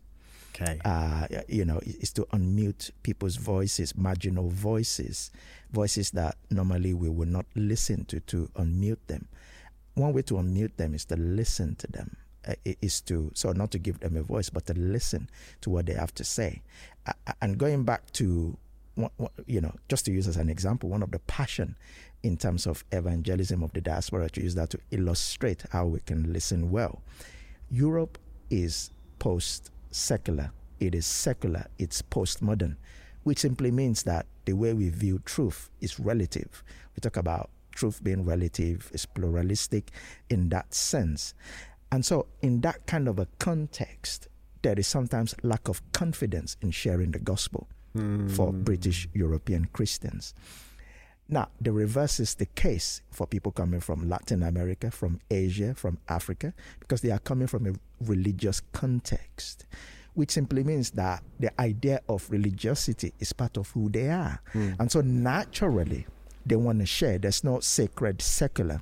[0.53, 0.79] Okay.
[0.83, 5.31] Uh, you know, is to unmute people's voices, marginal voices,
[5.71, 9.27] voices that normally we would not listen to, to unmute them.
[9.93, 12.17] One way to unmute them is to listen to them
[12.47, 15.29] uh, is to so not to give them a voice, but to listen
[15.61, 16.61] to what they have to say.
[17.41, 18.57] And going back to
[19.45, 21.75] you know, just to use as an example, one of the passion
[22.23, 26.31] in terms of evangelism of the diaspora to use that to illustrate how we can
[26.31, 27.01] listen well.
[27.69, 28.17] Europe
[28.49, 30.51] is post secular.
[30.79, 31.67] It is secular.
[31.79, 32.75] It's postmodern,
[33.23, 36.63] which simply means that the way we view truth is relative.
[36.95, 39.91] We talk about truth being relative, is pluralistic
[40.29, 41.33] in that sense.
[41.91, 44.27] And so, in that kind of a context,
[44.61, 48.31] there is sometimes lack of confidence in sharing the gospel mm.
[48.31, 48.63] for hmm.
[48.63, 50.33] British European Christians.
[51.27, 55.97] Now, the reverse is the case for people coming from Latin America, from Asia, from
[56.09, 57.73] Africa, because they are coming from a
[58.03, 59.65] religious context,
[60.13, 64.41] which simply means that the idea of religiosity is part of who they are.
[64.53, 64.79] Mm.
[64.79, 66.05] And so, naturally,
[66.45, 67.17] they want to share.
[67.17, 68.81] There's no sacred secular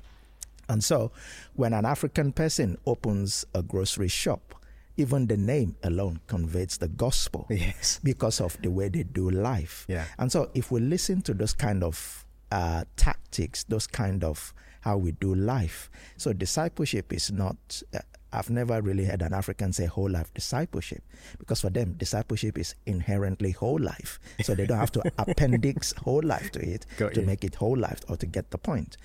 [0.70, 1.10] and so
[1.54, 4.54] when an African person opens a grocery shop,
[4.96, 7.98] even the name alone conveys the gospel yes.
[8.04, 9.84] because of the way they do life.
[9.88, 10.04] Yeah.
[10.18, 14.96] And so if we listen to those kind of uh, tactics, those kind of how
[14.96, 17.82] we do life, so discipleship is not.
[17.92, 17.98] Uh,
[18.32, 21.02] I've never really heard an African say whole life discipleship
[21.40, 24.20] because for them, discipleship is inherently whole life.
[24.44, 27.26] So they don't have to appendix whole life to it Got to you.
[27.26, 28.96] make it whole life or to get the point.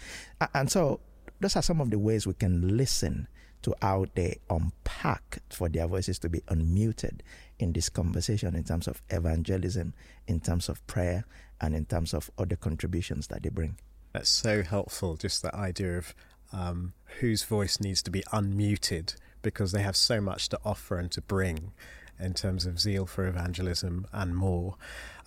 [0.53, 0.99] And so
[1.45, 3.27] those are some of the ways we can listen
[3.61, 7.19] to how they unpack for their voices to be unmuted
[7.59, 9.93] in this conversation in terms of evangelism,
[10.25, 11.23] in terms of prayer,
[11.61, 13.77] and in terms of other contributions that they bring.
[14.11, 16.15] That's so helpful, just that idea of
[16.51, 21.11] um, whose voice needs to be unmuted because they have so much to offer and
[21.11, 21.73] to bring
[22.19, 24.77] in terms of zeal for evangelism and more.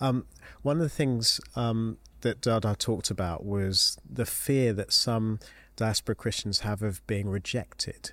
[0.01, 0.25] Um,
[0.63, 5.39] one of the things um, that Dada talked about was the fear that some
[5.79, 8.11] diaspora Christians have of being rejected.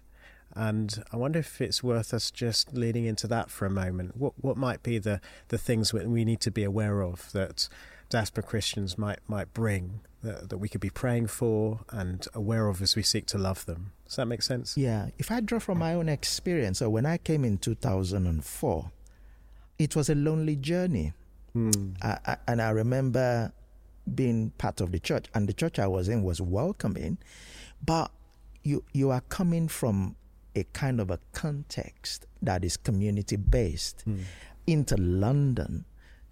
[0.55, 4.17] And I wonder if it's worth us just leaning into that for a moment.
[4.17, 7.69] What what might be the, the things that we need to be aware of that
[8.09, 12.81] diaspora Christians might might bring that, that we could be praying for and aware of
[12.81, 13.93] as we seek to love them?
[14.07, 14.77] Does that make sense?
[14.77, 15.09] Yeah.
[15.19, 18.91] If I draw from my own experience, so when I came in 2004,
[19.79, 21.13] it was a lonely journey.
[21.55, 21.97] Mm.
[22.01, 23.53] I, I, and I remember
[24.15, 27.19] being part of the church, and the church I was in was welcoming,
[27.85, 28.11] but
[28.63, 30.17] you you are coming from
[30.55, 34.23] a kind of a context that is community based mm.
[34.67, 35.85] into London,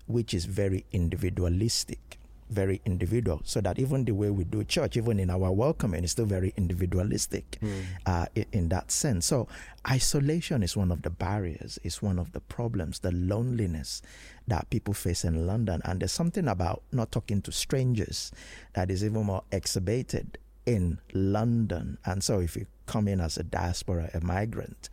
[0.07, 2.14] which is very individualistic,
[2.51, 3.41] very individual.
[3.45, 6.53] So that even the way we do church, even in our welcoming, is still very
[6.57, 7.83] individualistic mm.
[8.07, 9.27] uh, in, in, that sense.
[9.27, 9.49] So
[9.89, 14.03] isolation is one of the barriers, is one of the problems, the loneliness
[14.47, 15.81] that people face in London.
[15.85, 18.33] And there's something about not talking to strangers
[18.75, 21.99] that is even more exacerbated in London.
[22.05, 24.91] And so if you come in as a diaspora, a migrant,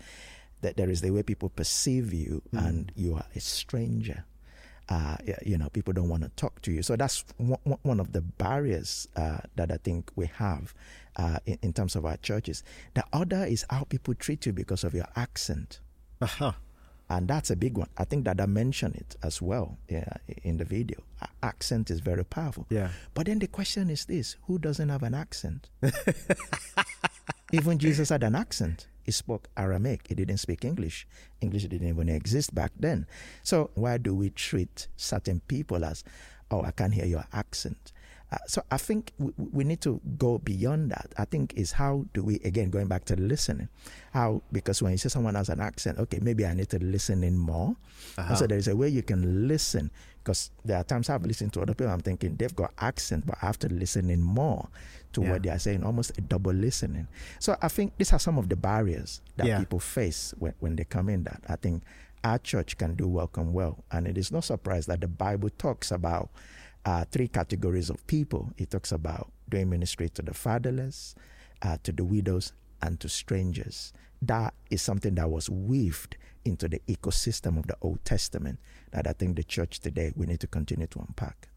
[0.62, 2.66] that there is the way people perceive you mm.
[2.66, 4.26] and you are a stranger.
[4.92, 6.84] Uh, you know, people don't want to talk to you.
[6.84, 10.74] So that's one, one of the barriers uh, that I think we have
[11.16, 12.62] uh, in, in, terms of our churches.
[12.94, 15.80] The other is how people treat you because of your accent.
[16.20, 16.52] Uh-huh.
[17.10, 17.88] And that's a big one.
[17.98, 21.00] I think that I mentioned it as well yeah, in the video.
[21.42, 22.66] accent is very powerful.
[22.70, 22.90] Yeah.
[23.14, 25.70] But then the question is this who doesn't have an accent?
[27.54, 28.88] Even Jesus had an accent.
[29.04, 30.08] He spoke Aramaic.
[30.08, 31.08] He didn't speak English.
[31.42, 33.08] English didn't even exist back then.
[33.44, 36.04] So why do we treat certain people as,
[36.50, 37.92] oh, I can't hear your accent?
[38.32, 41.12] Uh, so I think we, we, need to go beyond that.
[41.18, 43.68] I think is how do we again going back to listening,
[44.14, 47.26] how because when you say someone has an accent, okay, maybe I need to listen
[47.26, 47.76] in more.
[48.18, 48.36] Uh-huh.
[48.36, 49.92] So there is a way you can listen
[50.24, 53.36] because there are times I've listened to other people, I'm thinking they've got accent, but
[53.42, 54.70] I have to listen in more
[55.14, 55.32] to yeah.
[55.32, 57.08] what they are saying, almost a double listening.
[57.40, 59.60] So I think these are some of the barriers that yeah.
[59.60, 61.24] people face when, when they come in.
[61.24, 61.84] That I think
[62.24, 65.92] our church can do welcome well, and it is no surprise that the Bible talks
[65.92, 66.30] about
[66.86, 68.52] uh, three categories of people.
[68.58, 71.16] It talks about doing ministry to the fatherless,
[71.62, 73.94] uh, to the widows, and to strangers.
[74.22, 78.60] That is something that was weaved into the ecosystem of the Old Testament
[78.92, 81.50] that I think the church today we need to continue to unpack.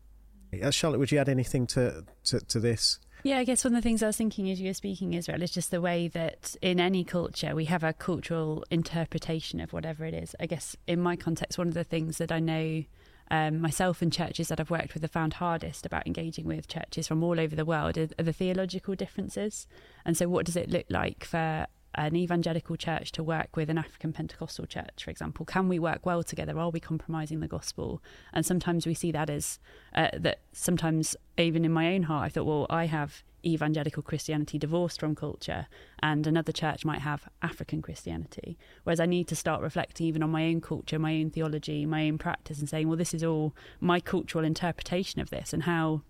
[0.63, 2.99] Uh, Charlotte, would you add anything to, to, to this?
[3.27, 5.43] Yeah, I guess one of the things I was thinking as you were speaking, Israel,
[5.43, 10.05] is just the way that in any culture we have a cultural interpretation of whatever
[10.05, 10.37] it is.
[10.39, 12.85] I guess in my context, one of the things that I know
[13.31, 17.09] um, myself and churches that I've worked with have found hardest about engaging with churches
[17.09, 19.67] from all over the world are, are the theological differences.
[20.05, 23.79] And so, what does it look like for an evangelical church to work with an
[23.79, 25.47] African Pentecostal church, for example?
[25.47, 26.59] Can we work well together?
[26.59, 28.03] Are we compromising the gospel?
[28.33, 29.59] And sometimes we see that as
[29.95, 30.41] uh, that.
[30.53, 35.15] Sometimes, even in my own heart, I thought, well, I have evangelical Christianity divorced from
[35.15, 35.67] culture,
[36.03, 38.57] and another church might have African Christianity.
[38.85, 42.07] Whereas I need to start reflecting even on my own culture, my own theology, my
[42.07, 46.03] own practice, and saying, well, this is all my cultural interpretation of this, and how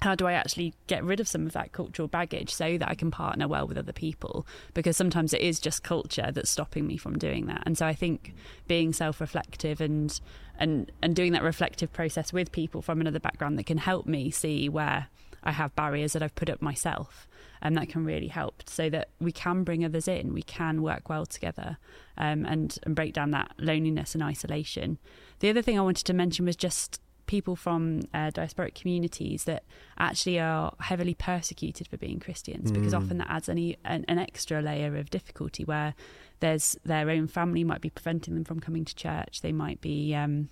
[0.00, 2.94] how do I actually get rid of some of that cultural baggage so that I
[2.94, 4.46] can partner well with other people?
[4.74, 7.62] Because sometimes it is just culture that's stopping me from doing that.
[7.64, 8.34] And so I think
[8.68, 10.20] being self-reflective and
[10.58, 14.30] and and doing that reflective process with people from another background that can help me
[14.30, 15.08] see where
[15.42, 17.28] I have barriers that I've put up myself,
[17.62, 21.08] and that can really help so that we can bring others in, we can work
[21.08, 21.78] well together,
[22.18, 24.98] um, and and break down that loneliness and isolation.
[25.38, 29.64] The other thing I wanted to mention was just people from uh, diasporic communities that
[29.98, 32.74] actually are heavily persecuted for being Christians, mm.
[32.74, 35.94] because often that adds any, an, an, extra layer of difficulty where
[36.40, 39.40] there's their own family might be preventing them from coming to church.
[39.40, 40.48] They might be um,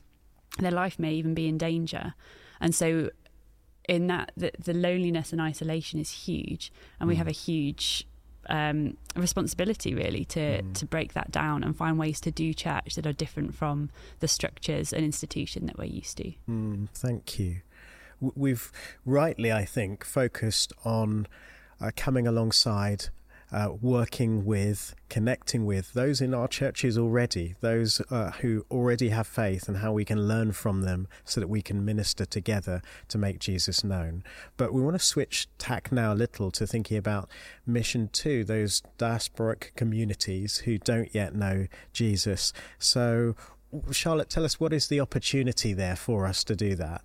[0.58, 2.14] their life may even be in danger,
[2.60, 3.10] and so
[3.88, 7.18] in that the, the loneliness and isolation is huge, and we mm.
[7.18, 8.06] have a huge
[8.48, 10.74] um, responsibility really to mm.
[10.74, 14.28] to break that down and find ways to do church that are different from the
[14.28, 16.32] structures and institution that we're used to.
[16.48, 17.60] Mm, thank you.
[18.20, 18.70] We've
[19.04, 21.26] rightly, I think, focused on
[21.80, 23.06] uh, coming alongside
[23.54, 29.28] uh, working with, connecting with those in our churches already, those uh, who already have
[29.28, 33.16] faith, and how we can learn from them so that we can minister together to
[33.16, 34.24] make Jesus known.
[34.56, 37.30] But we want to switch tack now a little to thinking about
[37.64, 42.52] mission to, those diasporic communities who don't yet know Jesus.
[42.80, 43.36] So,
[43.92, 47.02] Charlotte, tell us what is the opportunity there for us to do that?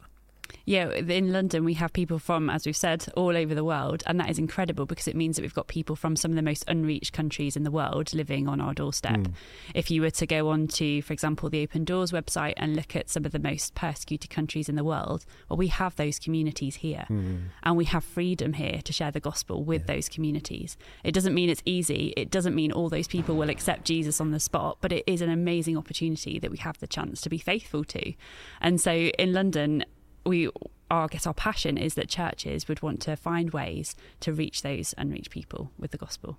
[0.66, 4.04] Yeah, in London, we have people from, as we've said, all over the world.
[4.06, 6.42] And that is incredible because it means that we've got people from some of the
[6.42, 9.18] most unreached countries in the world living on our doorstep.
[9.18, 9.34] Mm.
[9.74, 12.96] If you were to go on to, for example, the Open Doors website and look
[12.96, 16.76] at some of the most persecuted countries in the world, well, we have those communities
[16.76, 17.06] here.
[17.10, 17.50] Mm.
[17.64, 19.96] And we have freedom here to share the gospel with yeah.
[19.96, 20.78] those communities.
[21.04, 22.14] It doesn't mean it's easy.
[22.16, 25.22] It doesn't mean all those people will accept Jesus on the spot, but it is
[25.22, 28.14] an amazing opportunity that we have the chance to be faithful to.
[28.62, 29.86] And so in London,
[30.30, 30.50] we
[30.90, 34.62] our, I guess our passion is that churches would want to find ways to reach
[34.62, 36.38] those unreached people with the gospel.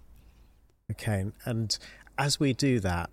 [0.91, 1.79] Okay, and
[2.19, 3.11] as we do that,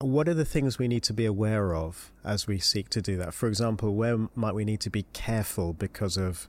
[0.00, 3.16] what are the things we need to be aware of as we seek to do
[3.16, 3.32] that?
[3.32, 6.48] For example, where might we need to be careful because of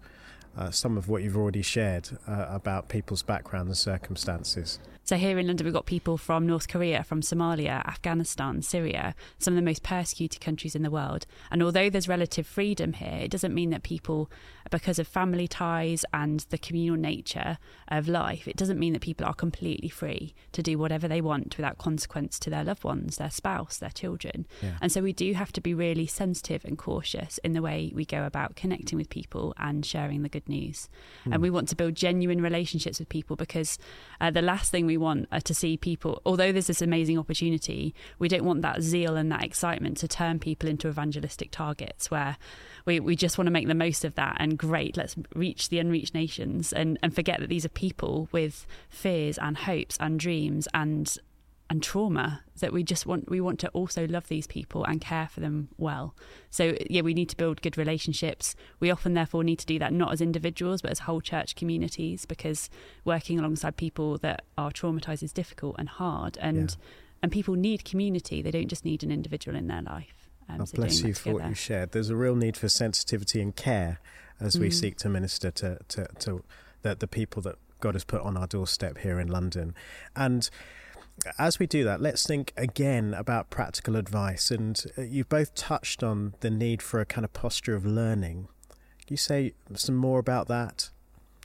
[0.58, 4.80] uh, some of what you've already shared uh, about people's background and circumstances?
[5.06, 9.54] So here in London, we've got people from North Korea, from Somalia, Afghanistan, Syria, some
[9.54, 11.26] of the most persecuted countries in the world.
[11.52, 14.32] And although there's relative freedom here, it doesn't mean that people,
[14.72, 17.58] because of family ties and the communal nature
[17.90, 21.58] of life, it doesn't mean that people are completely free to do whatever they want
[21.58, 24.48] without consequence to their loved ones, their spouse, their children.
[24.62, 24.78] Yeah.
[24.82, 28.06] And so we do have to be really sensitive and cautious in the way we
[28.06, 30.90] go about connecting with people and sharing the good news.
[31.26, 31.34] Mm.
[31.34, 33.78] And we want to build genuine relationships with people because
[34.22, 37.94] uh, the last thing we want uh, to see people, although there's this amazing opportunity,
[38.20, 42.38] we don't want that zeal and that excitement to turn people into evangelistic targets where
[42.86, 45.80] we, we just want to make the most of that and great, let's reach the
[45.80, 50.68] unreached nations and, and forget that these are people with fears and hopes and dreams
[50.74, 51.18] and
[51.74, 55.28] and trauma that we just want we want to also love these people and care
[55.28, 56.14] for them well.
[56.52, 58.56] So yeah we need to build good relationships.
[58.80, 62.28] We often therefore need to do that not as individuals but as whole church communities
[62.28, 62.70] because
[63.06, 66.86] working alongside people that are traumatized is difficult and hard and yeah.
[67.24, 68.44] and people need community.
[68.44, 71.34] They don't just need an individual in their life um, oh, so bless you for
[71.34, 71.92] what you shared.
[71.92, 74.00] There's a real need for sensitivity and care
[74.40, 74.74] as we mm.
[74.74, 76.44] seek to minister to to, to
[76.84, 79.74] the, the people that God has put on our doorstep here in London.
[80.16, 80.50] And
[81.38, 84.52] as we do that, let's think again about practical advice.
[84.52, 88.48] And uh, you've both touched on the need for a kind of posture of learning.
[88.70, 90.90] Can you say some more about that?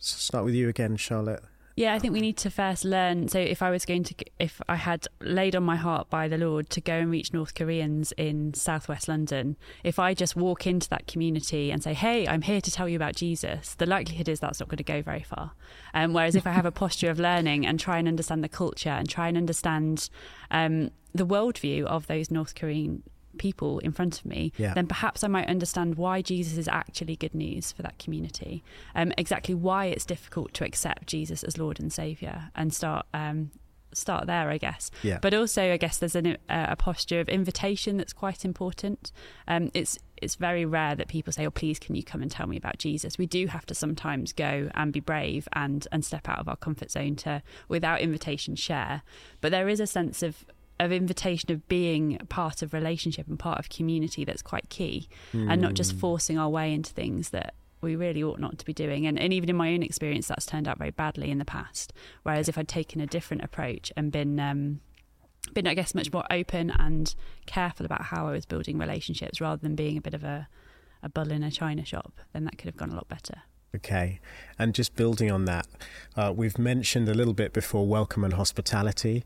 [0.01, 1.43] start with you again, Charlotte.
[1.79, 3.29] Yeah, I think we need to first learn.
[3.29, 6.37] So, if I was going to, if I had laid on my heart by the
[6.37, 10.89] Lord to go and reach North Koreans in southwest London, if I just walk into
[10.89, 14.41] that community and say, "Hey, I'm here to tell you about Jesus," the likelihood is
[14.41, 15.53] that's not going to go very far.
[15.95, 18.91] Um, whereas if I have a posture of learning and try and understand the culture
[18.91, 20.11] and try and understand
[20.51, 23.05] um, the worldview of those North Korean
[23.39, 24.75] people in front of me, yeah.
[24.75, 28.63] then perhaps I might understand why Jesus is actually good news for that community.
[28.95, 33.51] Um, exactly why it's difficult to accept Jesus as Lord and Savior, and start um,
[33.93, 34.91] start there, I guess.
[35.03, 35.19] Yeah.
[35.21, 39.13] But also, I guess there's an, uh, a posture of invitation that's quite important.
[39.47, 42.47] Um, it's it's very rare that people say, "Oh, please, can you come and tell
[42.47, 46.29] me about Jesus?" We do have to sometimes go and be brave and and step
[46.29, 49.03] out of our comfort zone to, without invitation, share.
[49.41, 50.45] But there is a sense of
[50.81, 55.51] of invitation of being part of relationship and part of community that's quite key mm.
[55.51, 55.99] and not just hmm.
[55.99, 59.33] forcing our way into things that we really ought not to be doing and, and
[59.33, 62.59] even in my own experience that's turned out very badly in the past whereas if
[62.59, 64.81] i'd taken a different approach and been um,
[65.53, 67.15] been i guess much more open and
[67.47, 70.49] careful about how i was building relationships rather than being a bit of a,
[71.03, 73.43] a bull in a china shop then that could have gone a lot better
[73.77, 74.19] Okay,
[74.59, 75.67] and just building on that,
[76.17, 79.25] uh, we've mentioned a little bit before welcome and hospitality.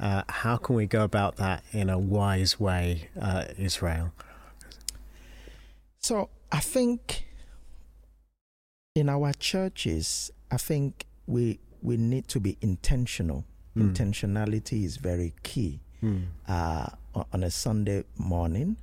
[0.00, 4.12] Uh, how can we go about that in a wise way, uh, Israel?
[5.98, 7.26] So I think
[8.94, 13.44] in our churches, I think we we need to be intentional.
[13.76, 13.92] Mm.
[13.92, 15.80] Intentionality is very key.
[16.02, 16.26] Mm.
[16.48, 16.86] Uh,
[17.32, 18.76] on a Sunday morning,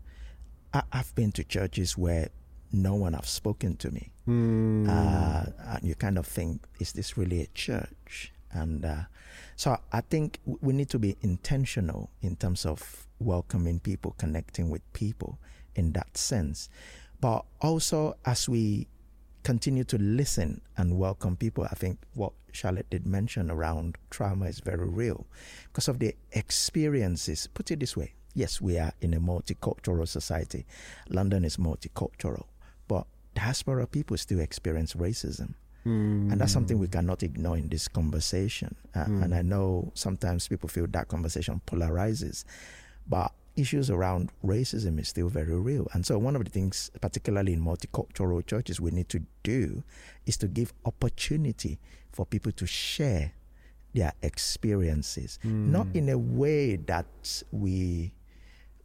[0.73, 2.29] I, have been to churches where
[2.71, 4.87] no one have spoken to me, mm.
[4.87, 8.31] and you kind of think, is this really a church?
[8.51, 9.03] And uh,
[9.55, 14.81] so I think we need to be intentional in terms of welcoming people, connecting with
[14.93, 15.39] people
[15.75, 16.69] in that sense.
[17.21, 18.87] But also, as we
[19.43, 24.59] continue to listen and welcome people, I think what Charlotte did mention around trauma is
[24.59, 25.27] very real
[25.65, 27.47] because of the experiences.
[27.53, 30.65] Put it this way yes, we are in a multicultural society.
[31.09, 32.45] London is multicultural,
[32.87, 35.55] but diaspora people still experience racism.
[35.85, 36.31] Mm.
[36.31, 38.75] And that's something we cannot ignore in this conversation.
[38.93, 39.23] Uh, mm.
[39.23, 42.43] And I know sometimes people feel that conversation polarizes,
[43.07, 45.87] but issues around racism is still very real.
[45.93, 49.83] And so, one of the things, particularly in multicultural churches, we need to do
[50.25, 51.79] is to give opportunity
[52.11, 53.33] for people to share
[53.93, 55.67] their experiences, mm.
[55.69, 58.13] not in a way that we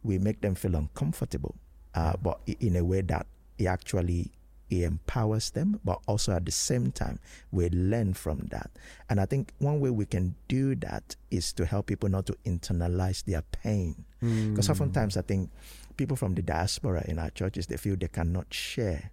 [0.03, 1.55] we make them feel uncomfortable,
[1.95, 3.25] uh, but in a way that
[3.57, 4.31] He actually
[4.67, 7.19] he empowers them, but also at the same time,
[7.51, 8.71] we learn from that.
[9.09, 12.37] And I think one way we can do that is to help people not to
[12.45, 14.05] internalize their pain.
[14.19, 14.71] Because mm.
[14.71, 15.51] oftentimes I think
[15.97, 19.11] people from the diaspora in our churches, they feel they cannot share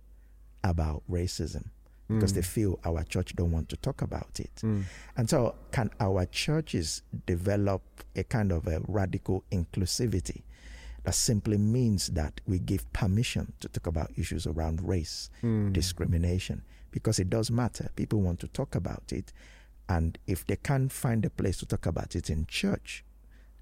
[0.64, 1.66] about racism
[2.08, 2.36] because mm.
[2.36, 4.54] they feel our church don't want to talk about it.
[4.62, 4.84] Mm.
[5.16, 7.82] And so can our churches develop
[8.16, 10.42] a kind of a radical inclusivity
[11.04, 15.72] that simply means that we give permission to talk about issues around race, mm.
[15.72, 17.90] discrimination, because it does matter.
[17.96, 19.32] People want to talk about it.
[19.88, 23.04] And if they can't find a place to talk about it in church,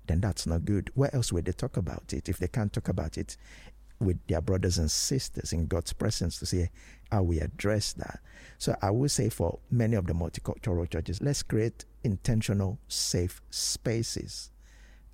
[0.07, 0.91] then that's not good.
[0.95, 3.37] Where else would they talk about it if they can't talk about it
[3.99, 6.69] with their brothers and sisters in God's presence to see
[7.11, 8.21] how we address that?
[8.59, 14.50] So I would say for many of the multicultural churches, let's create intentional, safe spaces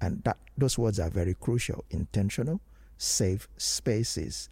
[0.00, 2.60] and that those words are very crucial intentional,
[2.98, 4.48] safe spaces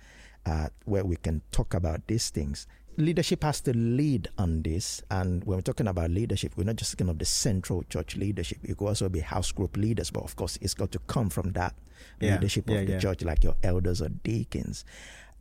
[0.47, 2.67] uh, where we can talk about these things.
[2.97, 5.03] Leadership has to lead on this.
[5.11, 8.59] And when we're talking about leadership, we're not just thinking of the central church leadership.
[8.63, 11.53] It could also be house group leaders, but of course, it's got to come from
[11.53, 11.75] that
[12.21, 12.35] yeah.
[12.35, 12.99] leadership yeah, of the yeah.
[13.01, 14.85] church, like your elders or deacons.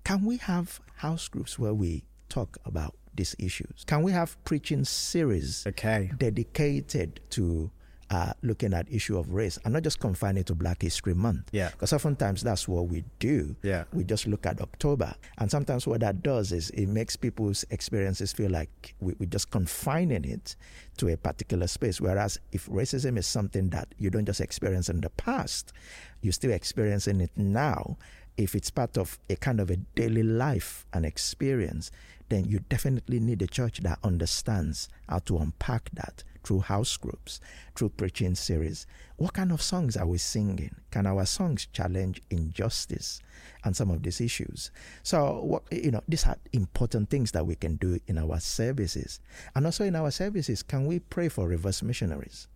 [0.03, 3.83] Can we have house groups where we talk about these issues?
[3.85, 6.11] Can we have preaching series okay.
[6.17, 7.69] dedicated to
[8.13, 11.49] uh, looking at issue of race and not just confine it to Black History Month.
[11.51, 11.69] Yeah.
[11.69, 13.55] Because oftentimes that's what we do.
[13.63, 13.85] Yeah.
[13.91, 15.15] We just look at October.
[15.39, 19.49] And sometimes what that does is it makes people's experiences feel like we, we're just
[19.49, 20.55] confining it
[20.97, 21.99] to a particular space.
[21.99, 25.73] Whereas if racism is something that you don't just experience in the past,
[26.21, 27.97] you're still experiencing it now.
[28.37, 31.91] If it's part of a kind of a daily life and experience,
[32.29, 37.39] then you definitely need a church that understands how to unpack that through house groups,
[37.75, 38.85] through preaching series.
[39.17, 40.75] What kind of songs are we singing?
[40.91, 43.21] Can our songs challenge injustice
[43.63, 44.71] and some of these issues?
[45.03, 49.19] So, what, you know, these are important things that we can do in our services.
[49.55, 52.47] And also in our services, can we pray for reverse missionaries?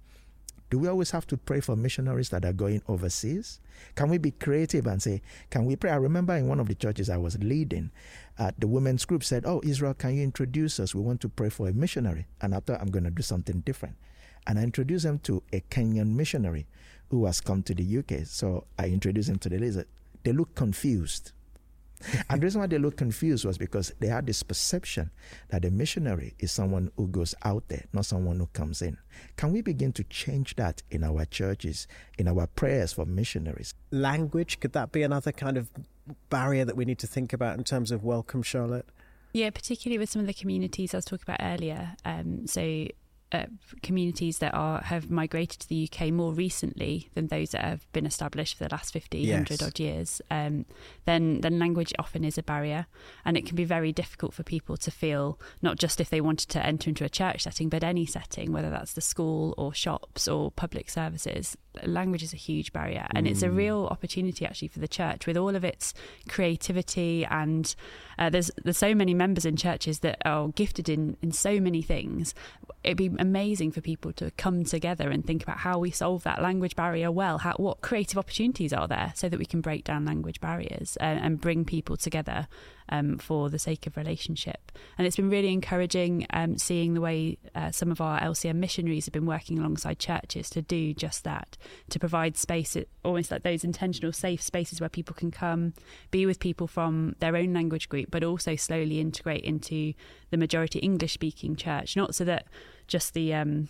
[0.70, 3.62] Do we always have to pray for missionaries that are going overseas?
[3.96, 5.92] Can we be creative and say, can we pray?
[5.92, 7.92] I remember in one of the churches I was leading,
[8.38, 10.94] uh, the women's group said, Oh, Israel, can you introduce us?
[10.94, 12.28] We want to pray for a missionary.
[12.42, 13.96] And I thought I'm going to do something different.
[14.46, 16.68] And I introduced them to a Kenyan missionary
[17.10, 18.26] who has come to the UK.
[18.26, 19.84] So I introduced them to the ladies.
[20.24, 21.32] They look confused
[22.30, 25.12] and the reason why they looked confused was because they had this perception
[25.50, 28.98] that a missionary is someone who goes out there, not someone who comes in.
[29.36, 31.88] Can we begin to change that in our churches,
[32.18, 33.74] in our prayers for missionaries?
[33.92, 35.70] Language, could that be another kind of
[36.30, 38.88] barrier that we need to think about in terms of welcome, Charlotte?
[39.34, 41.96] Yeah, particularly with some of the communities I was talking about earlier.
[42.06, 42.88] Um, so
[43.32, 43.46] uh,
[43.84, 48.06] communities that are have migrated to the UK more recently than those that have been
[48.06, 49.50] established for the last 50, yes.
[49.50, 50.66] 100 odd years, um,
[51.06, 52.88] then, then language often is a barrier.
[53.26, 56.50] And it can be very difficult for people to feel, not just if they wanted
[56.50, 60.28] to enter into a church setting, but any setting, whether that's the school or shops
[60.28, 61.58] or public services.
[61.86, 63.08] Language is a huge barrier.
[63.12, 63.32] And mm.
[63.32, 63.56] it's a mm.
[63.56, 65.94] real opportunity actually for the church with all of its
[66.28, 67.26] creativity.
[67.26, 67.74] And
[68.18, 71.82] uh, there's, there's so many members in churches that are gifted in, in so many
[71.82, 72.34] things.
[72.84, 76.42] It'd be amazing for people to come together and think about how we solve that
[76.42, 77.40] language barrier well.
[77.40, 81.20] How, what creative opportunities are there so that we can break down language barriers and,
[81.20, 82.48] and bring people together
[82.90, 84.72] um, for the sake of relationship.
[84.98, 89.06] And it's been really encouraging um, seeing the way uh, some of our LCM missionaries
[89.06, 91.58] have been working alongside churches to do just that,
[91.90, 95.74] to provide space, almost like those intentional safe spaces where people can come,
[96.12, 99.94] be with people from their own language group, but also slowly integrate into
[100.30, 102.48] the majority English speaking church, not so that
[102.88, 103.68] just the um,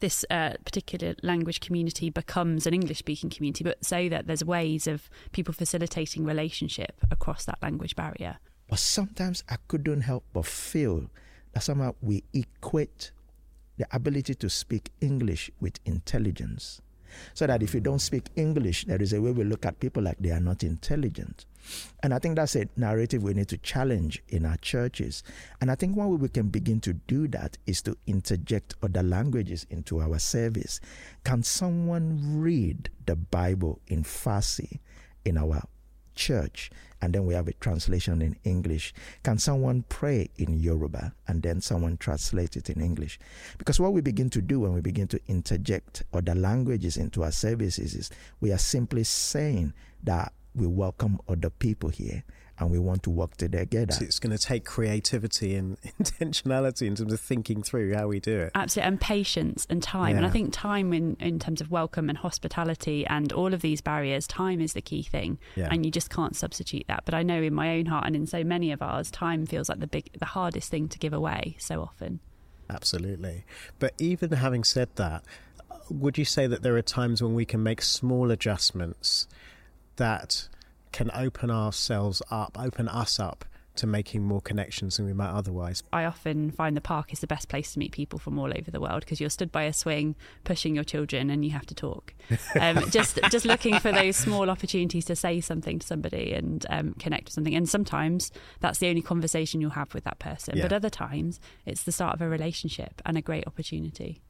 [0.00, 4.86] this uh, particular language community becomes an English speaking community, but so that there's ways
[4.86, 8.38] of people facilitating relationship across that language barrier.
[8.68, 11.10] But sometimes I couldn't help but feel
[11.52, 13.12] that somehow we equate
[13.76, 16.80] the ability to speak English with intelligence.
[17.34, 20.02] So that if you don't speak English, there is a way we look at people
[20.02, 21.46] like they are not intelligent.
[22.02, 25.22] And I think that's a narrative we need to challenge in our churches.
[25.60, 29.02] And I think one way we can begin to do that is to interject other
[29.02, 30.80] languages into our service.
[31.24, 34.80] Can someone read the Bible in Farsi
[35.24, 35.62] in our
[36.14, 38.94] church and then we have a translation in English.
[39.22, 43.18] Can someone pray in Yoruba and then someone translate it in English?
[43.58, 47.30] Because what we begin to do when we begin to interject other languages into our
[47.32, 48.10] services is
[48.40, 52.22] we are simply saying that we welcome other people here
[52.58, 53.92] and we want to work together.
[53.92, 58.20] So it's going to take creativity and intentionality in terms of thinking through how we
[58.20, 58.52] do it.
[58.54, 60.12] Absolutely, and patience and time.
[60.12, 60.18] Yeah.
[60.18, 63.80] And I think time in, in terms of welcome and hospitality and all of these
[63.80, 65.38] barriers, time is the key thing.
[65.56, 65.68] Yeah.
[65.70, 67.04] And you just can't substitute that.
[67.04, 69.68] But I know in my own heart and in so many of ours, time feels
[69.68, 72.20] like the big the hardest thing to give away so often.
[72.70, 73.44] Absolutely.
[73.78, 75.24] But even having said that,
[75.90, 79.26] would you say that there are times when we can make small adjustments
[79.96, 80.48] that
[80.94, 85.82] can open ourselves up, open us up to making more connections than we might otherwise.
[85.92, 88.70] I often find the park is the best place to meet people from all over
[88.70, 90.14] the world because you're stood by a swing
[90.44, 92.14] pushing your children and you have to talk.
[92.60, 96.94] Um, just just looking for those small opportunities to say something to somebody and um,
[96.94, 97.54] connect with something.
[97.54, 98.30] And sometimes
[98.60, 100.56] that's the only conversation you'll have with that person.
[100.56, 100.62] Yeah.
[100.62, 104.22] But other times it's the start of a relationship and a great opportunity.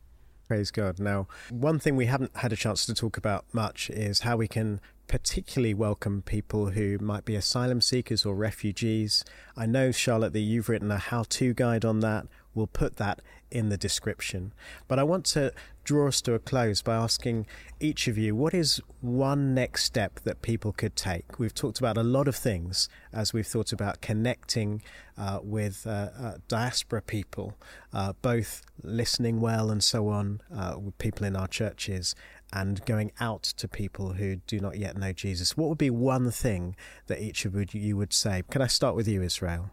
[0.49, 0.99] Praise God.
[0.99, 4.47] Now, one thing we haven't had a chance to talk about much is how we
[4.47, 9.25] can particularly welcome people who might be asylum seekers or refugees.
[9.57, 12.27] I know, Charlotte, that you've written a how to guide on that.
[12.55, 14.53] We'll put that in the description.
[14.89, 15.53] But I want to
[15.85, 17.47] draw us to a close by asking
[17.79, 21.39] each of you what is one next step that people could take?
[21.39, 24.83] We've talked about a lot of things as we've thought about connecting
[25.17, 27.55] uh, with uh, uh, diaspora people,
[27.93, 32.15] uh, both listening well and so on, uh, with people in our churches.
[32.57, 35.57] And going out to people who do not yet know Jesus.
[35.57, 36.77] What would be one thing
[37.09, 38.45] that each of you would say?
[38.49, 39.71] Can I start with you, Israel?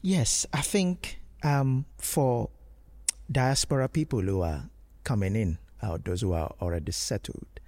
[0.00, 2.48] Yes, I think um, for
[3.30, 4.70] diaspora people who are
[5.04, 7.60] coming in, or those who are already settled,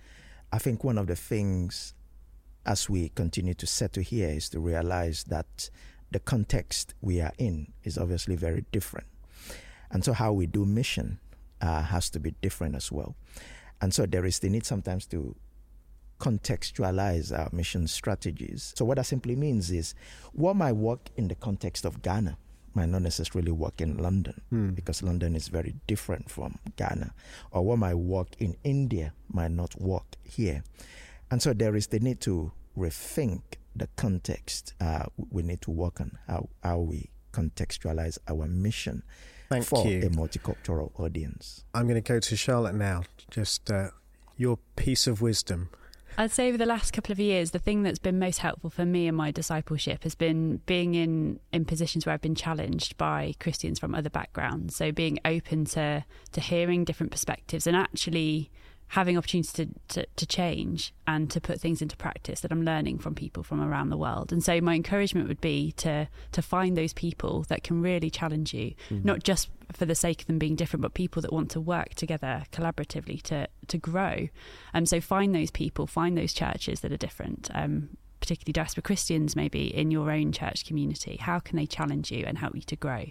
[0.51, 1.93] I think one of the things
[2.65, 5.69] as we continue to settle here is to realize that
[6.11, 9.07] the context we are in is obviously very different.
[9.91, 11.21] And so, how we do mission
[11.61, 13.17] uh, has to be different as well.
[13.81, 15.35] And so, there is the need sometimes to
[16.19, 18.73] contextualize our mission strategies.
[18.77, 19.95] So, what that simply means is
[20.33, 22.39] what might work in the context of Ghana
[22.77, 24.75] might not necessarily work in London mm.
[24.75, 27.13] because London is very different from Ghana.
[27.51, 30.63] Or what might work in India might not work here.
[31.31, 33.41] And so there is the need to rethink
[33.75, 34.75] the context.
[34.79, 39.03] Uh, we need to work on how, how we contextualize our mission
[39.49, 39.99] Thank for you.
[40.03, 41.65] a multicultural audience.
[41.75, 43.03] I'm going to go to Charlotte now.
[43.31, 43.89] Just uh,
[44.37, 45.71] your piece of wisdom.
[46.19, 48.87] I'd say over the last couple of years, the thing that's been most helpful for
[48.87, 53.35] me in my discipleship has been being in, in positions where I've been challenged by
[53.39, 54.77] Christians from other backgrounds.
[54.77, 58.51] So being open to to hearing different perspectives and actually
[58.89, 62.99] having opportunities to, to, to, change and to put things into practice that I'm learning
[62.99, 64.33] from people from around the world.
[64.33, 68.55] And so my encouragement would be to to find those people that can really challenge
[68.55, 69.01] you, mm-hmm.
[69.05, 71.95] not just for the sake of them being different, but people that want to work
[71.95, 74.29] together collaboratively to to grow.
[74.73, 77.51] And um, so find those people, find those churches that are different.
[77.55, 81.17] Um, particularly diaspora Christians, maybe in your own church community.
[81.21, 83.11] How can they challenge you and help you to grow?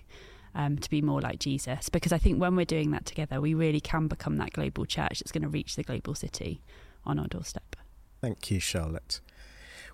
[0.55, 1.89] Um, to be more like Jesus.
[1.89, 5.19] Because I think when we're doing that together, we really can become that global church
[5.19, 6.61] that's going to reach the global city
[7.05, 7.75] on our doorstep.
[8.21, 9.21] Thank you, Charlotte.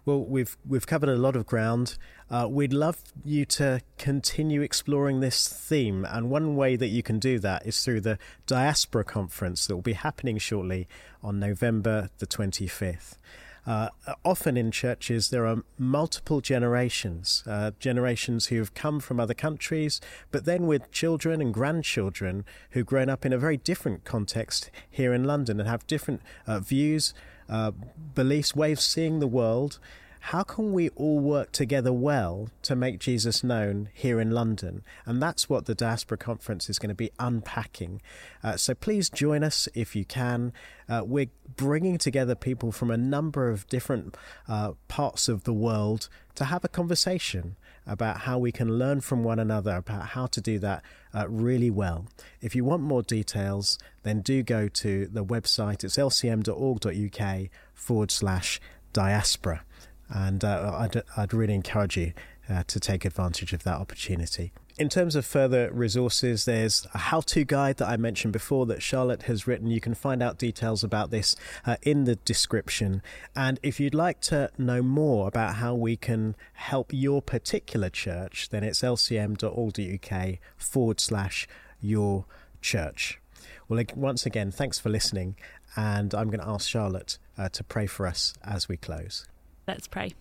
[0.03, 1.97] Well, we've we've covered a lot of ground.
[2.27, 7.19] Uh, we'd love you to continue exploring this theme, and one way that you can
[7.19, 10.87] do that is through the Diaspora Conference that will be happening shortly
[11.21, 13.19] on November the twenty fifth.
[13.65, 13.89] Uh,
[14.25, 20.01] often in churches, there are multiple generations, uh, generations who have come from other countries,
[20.31, 25.13] but then with children and grandchildren who've grown up in a very different context here
[25.13, 27.13] in London and have different uh, views,
[27.47, 27.71] uh,
[28.15, 29.79] beliefs, ways of seeing the world
[30.25, 34.83] how can we all work together well to make Jesus known here in London?
[35.03, 38.03] And that's what the Diaspora Conference is going to be unpacking.
[38.43, 40.53] Uh, so please join us if you can.
[40.87, 44.15] Uh, we're bringing together people from a number of different
[44.47, 47.55] uh, parts of the world to have a conversation
[47.87, 50.83] about how we can learn from one another about how to do that
[51.15, 52.05] uh, really well.
[52.41, 55.83] If you want more details, then do go to the website.
[55.83, 58.61] It's lcm.org.uk forward slash
[58.93, 59.63] diaspora
[60.11, 62.13] and uh, I'd, I'd really encourage you
[62.49, 64.51] uh, to take advantage of that opportunity.
[64.77, 68.81] In terms of further resources, there's a how to guide that I mentioned before that
[68.81, 69.67] Charlotte has written.
[69.67, 71.35] You can find out details about this
[71.65, 73.01] uh, in the description.
[73.35, 78.49] And if you'd like to know more about how we can help your particular church,
[78.49, 81.47] then it's lcm.org.uk forward slash
[81.79, 82.25] your
[82.61, 83.19] church.
[83.67, 85.35] Well, once again, thanks for listening.
[85.75, 89.27] And I'm going to ask Charlotte uh, to pray for us as we close.
[89.67, 90.13] Let's pray.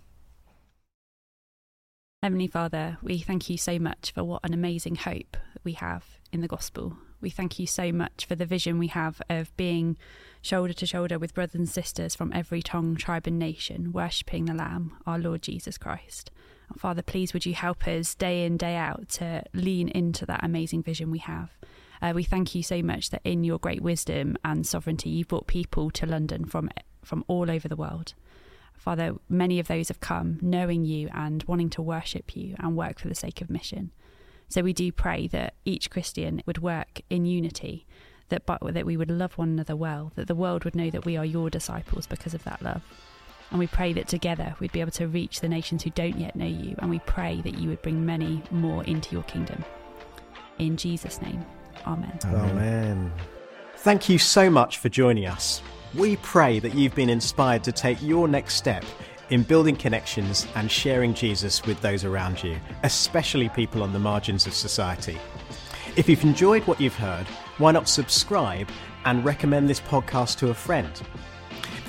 [2.22, 6.42] Heavenly Father, we thank you so much for what an amazing hope we have in
[6.42, 6.98] the gospel.
[7.22, 9.96] We thank you so much for the vision we have of being
[10.42, 14.54] shoulder to shoulder with brothers and sisters from every tongue, tribe, and nation, worshipping the
[14.54, 16.30] Lamb, our Lord Jesus Christ.
[16.76, 20.82] Father, please would you help us day in, day out to lean into that amazing
[20.82, 21.50] vision we have.
[22.02, 25.46] Uh, we thank you so much that in your great wisdom and sovereignty, you've brought
[25.46, 26.70] people to London from
[27.02, 28.12] from all over the world.
[28.80, 32.98] Father, many of those have come knowing you and wanting to worship you and work
[32.98, 33.90] for the sake of mission.
[34.48, 37.86] So we do pray that each Christian would work in unity,
[38.30, 41.04] that but, that we would love one another well, that the world would know that
[41.04, 42.80] we are your disciples because of that love.
[43.50, 46.34] And we pray that together we'd be able to reach the nations who don't yet
[46.34, 49.62] know you, and we pray that you would bring many more into your kingdom.
[50.58, 51.44] In Jesus' name,
[51.86, 52.18] Amen.
[52.24, 52.50] Amen.
[52.50, 53.12] Amen.
[53.76, 55.60] Thank you so much for joining us.
[55.94, 58.84] We pray that you've been inspired to take your next step
[59.30, 64.46] in building connections and sharing Jesus with those around you, especially people on the margins
[64.46, 65.18] of society.
[65.96, 67.26] If you've enjoyed what you've heard,
[67.58, 68.68] why not subscribe
[69.04, 70.92] and recommend this podcast to a friend?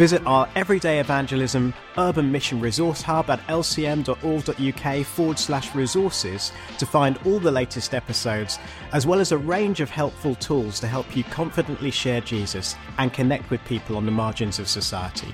[0.01, 7.19] Visit our Everyday Evangelism Urban Mission Resource Hub at lcm.org.uk forward slash resources to find
[7.23, 8.57] all the latest episodes,
[8.93, 13.13] as well as a range of helpful tools to help you confidently share Jesus and
[13.13, 15.31] connect with people on the margins of society.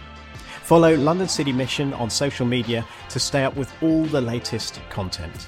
[0.63, 5.47] Follow London City Mission on social media to stay up with all the latest content.